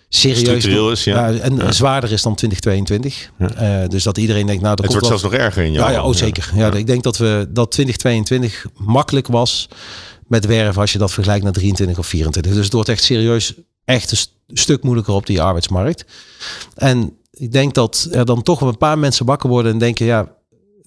[0.10, 1.28] serieus is, ja.
[1.28, 1.72] ja en ja.
[1.72, 3.32] zwaarder is dan 2022.
[3.38, 3.82] Ja.
[3.82, 5.90] Uh, dus dat iedereen denkt, nou, dat het wordt zelfs nog erger in jou.
[5.90, 6.52] Ja, ja, oh, zeker.
[6.56, 6.72] Ja.
[6.72, 9.70] ik denk dat we dat 2022 makkelijk was
[10.28, 12.54] met werven als je dat vergelijkt naar 23 of 24.
[12.54, 13.54] Dus het wordt echt serieus
[13.86, 16.06] echt een st stuk moeilijker op die arbeidsmarkt.
[16.76, 20.28] En ik denk dat er dan toch een paar mensen wakker worden en denken, ja,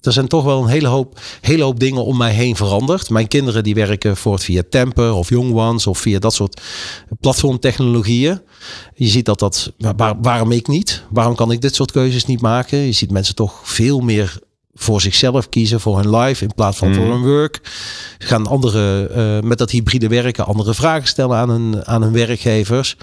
[0.05, 3.09] er zijn toch wel een hele hoop, hele hoop dingen om mij heen veranderd.
[3.09, 6.61] Mijn kinderen die werken voort via Temper of Young Ones of via dat soort
[7.19, 8.41] platformtechnologieën.
[8.95, 11.03] Je ziet dat dat, waar, waarom ik niet?
[11.09, 12.77] Waarom kan ik dit soort keuzes niet maken?
[12.77, 14.39] Je ziet mensen toch veel meer
[14.73, 16.93] voor zichzelf kiezen, voor hun life in plaats van mm.
[16.93, 17.59] voor hun work.
[18.17, 22.13] Ze gaan andere, uh, met dat hybride werken, andere vragen stellen aan hun, aan hun
[22.13, 22.97] werkgevers.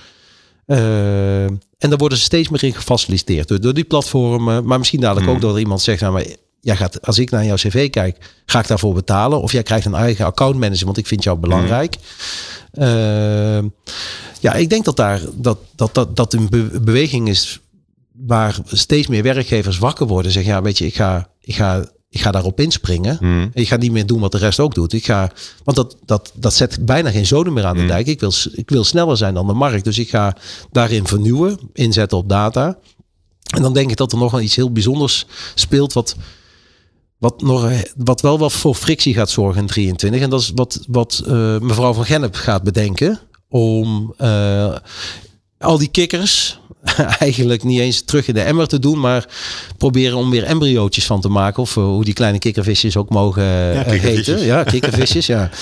[0.67, 4.65] Uh, en daar worden ze steeds meer in gefaciliteerd door, door die platformen.
[4.65, 5.33] Maar misschien dadelijk mm.
[5.33, 6.27] ook door iemand zegt, nou, maar
[6.61, 9.43] jij gaat, als ik naar jouw cv kijk, ga ik daarvoor betalen.
[9.43, 11.97] Of jij krijgt een eigen accountmanager, want ik vind jou belangrijk.
[11.97, 12.83] Mm.
[12.83, 13.63] Uh,
[14.41, 17.61] ja, ik denk dat daar dat, dat, dat, dat een be beweging is
[18.27, 20.33] waar steeds meer werkgevers wakker worden.
[20.33, 23.19] Zeggen, ja, weet je, ik ga, ik ga, ik ga daarop inspringen.
[23.21, 23.51] Mm.
[23.55, 24.93] Ik ga niet meer doen wat de rest ook doet.
[24.93, 25.31] Ik ga,
[25.65, 27.89] want dat, dat, dat zet bijna geen zoden meer aan de Mm.
[27.89, 28.07] dijk.
[28.07, 29.85] Ik wil, ik wil sneller zijn dan de markt.
[29.85, 30.37] Dus ik ga
[30.73, 32.79] daarin vernieuwen, inzetten op data.
[33.55, 35.93] En dan denk ik dat er nog wel iets heel bijzonders speelt.
[35.93, 36.17] Wat,
[37.21, 40.21] wat, nog, wat wel wat voor frictie gaat zorgen in 23.
[40.21, 43.21] En dat is wat, wat uh, mevrouw van Gennep gaat bedenken.
[43.49, 44.77] Om uh,
[45.59, 46.60] al die kikkers
[47.18, 49.01] eigenlijk niet eens terug in de emmer te doen.
[49.01, 49.28] Maar
[49.78, 51.62] proberen om weer embryootjes van te maken.
[51.62, 54.45] Of uh, hoe die kleine kikkervisjes ook mogen ja, heten.
[54.45, 55.26] Ja, kikkervisjes.
[55.26, 55.51] ja.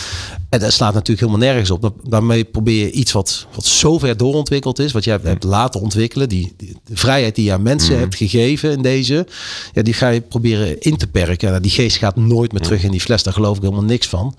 [0.48, 1.92] En dat slaat natuurlijk helemaal nergens op.
[2.02, 4.92] Daarmee probeer je iets wat, wat zo ver doorontwikkeld is.
[4.92, 6.28] Wat jij hebt laten ontwikkelen.
[6.28, 8.00] Die, die de vrijheid die je aan mensen mm.
[8.00, 9.26] hebt gegeven in deze.
[9.72, 11.48] Ja, die ga je proberen in te perken.
[11.48, 13.22] Nou, die geest gaat nooit meer terug in die fles.
[13.22, 14.36] Daar geloof ik helemaal niks van.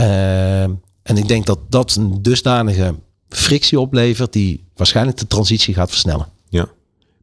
[0.00, 2.94] Uh, en ik denk dat dat een dusdanige
[3.30, 4.32] frictie oplevert.
[4.32, 6.26] Die waarschijnlijk de transitie gaat versnellen.
[6.48, 6.68] Ja.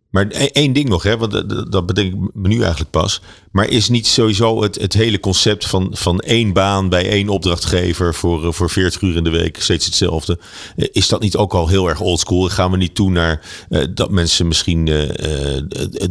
[0.10, 1.32] Maar één ding nog, hè, want
[1.72, 3.22] dat bedenk ik me nu eigenlijk pas.
[3.52, 8.14] Maar is niet sowieso het, het hele concept van, van één baan bij één opdrachtgever
[8.14, 10.40] voor, voor 40 uur in de week steeds hetzelfde?
[10.76, 12.50] Is dat niet ook al heel erg oldschool?
[12.50, 14.90] Gaan we niet toe naar uh, dat mensen misschien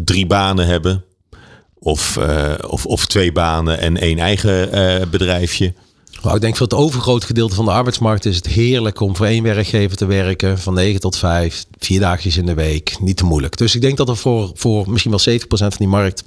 [0.04, 1.04] drie banen hebben?
[1.78, 2.18] Of,
[2.66, 5.74] of, of twee banen en één eigen bedrijfje?
[6.26, 9.26] Nou, ik denk voor het overgrote gedeelte van de arbeidsmarkt is het heerlijk om voor
[9.26, 10.58] één werkgever te werken.
[10.58, 12.96] Van 9 tot 5, vier dagjes in de week.
[13.00, 13.56] Niet te moeilijk.
[13.56, 16.22] Dus ik denk dat er voor, voor misschien wel 70% van die markt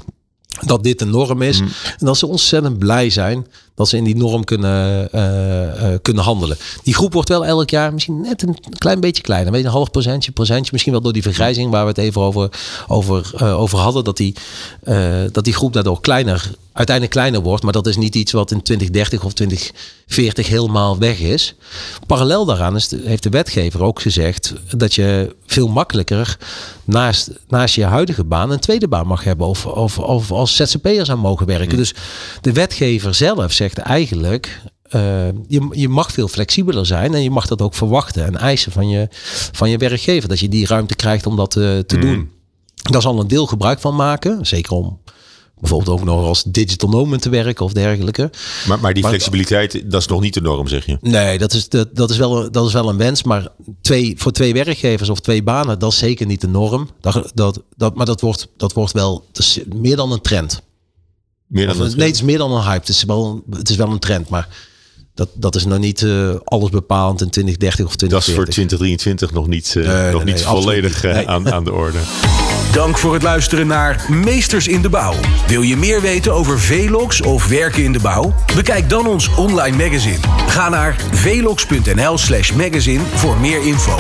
[0.66, 1.62] dat dit een norm is.
[1.62, 1.68] Mm.
[2.00, 3.48] En dat ze ontzettend blij zijn
[3.80, 6.58] dat ze in die norm kunnen, uh, uh, kunnen handelen.
[6.84, 9.52] Die groep wordt wel elk jaar misschien net een klein beetje kleiner.
[9.52, 10.70] Weet een half procentje, procentje.
[10.72, 12.50] Misschien wel door die vergrijzing waar we het even over,
[12.88, 14.04] over, uh, over hadden.
[14.04, 14.36] Dat die,
[15.32, 17.64] dat die groep daardoor kleiner, uiteindelijk kleiner wordt.
[17.64, 21.56] Maar dat is niet iets wat in 2030 of 2040 helemaal weg is.
[22.08, 26.38] Parallel daaraan is de, heeft de wetgever ook gezegd dat je veel makkelijker
[26.84, 29.48] naast, naast je huidige baan een tweede baan mag hebben.
[29.48, 31.78] Of, of, of als ZZP'er zou mogen werken.
[31.78, 31.94] Dus
[32.42, 34.62] de wetgever zelf zegt eigenlijk.
[34.96, 38.72] Uh, je, je mag veel flexibeler zijn en je mag dat ook verwachten en eisen
[38.72, 39.08] van je,
[39.52, 40.30] van je werkgever.
[40.30, 42.02] Dat je die ruimte krijgt om dat uh, te mm.
[42.02, 42.32] doen.
[42.76, 44.46] Daar zal een deel gebruik van maken.
[44.46, 45.00] Zeker om
[45.60, 48.30] bijvoorbeeld ook nog als digital nomad te werken of dergelijke.
[48.68, 50.98] Maar, maar die maar, flexibiliteit, dat is nog niet de norm, zeg je?
[51.02, 53.24] Nee, dat is, dat, dat, is, wel, dat is wel een wens.
[53.24, 53.48] Maar
[53.82, 56.90] twee, voor twee werkgevers of twee banen, dat is zeker niet de norm.
[57.02, 59.26] Dat, dat, dat, maar dat wordt, dat wordt wel
[59.76, 60.62] meer dan een trend.
[61.50, 62.80] Nee, het is meer dan een hype.
[62.80, 64.48] Het is wel, het is wel een trend, maar
[65.20, 68.10] dat, dat is nog niet eh, alles bepalend in 2030 of 2040.
[68.10, 71.98] Dat is voor 2023 nog niet, eh, nog niet volledig eh, aan, aan de orde.
[72.72, 75.14] Dank voor het luisteren naar Meesters in de Bouw.
[75.48, 78.36] Wil je meer weten over Velox of werken in de bouw?
[78.56, 80.20] Bekijk dan ons online magazine.
[80.48, 83.98] Ga naar velox.nl slash magazine voor meer info.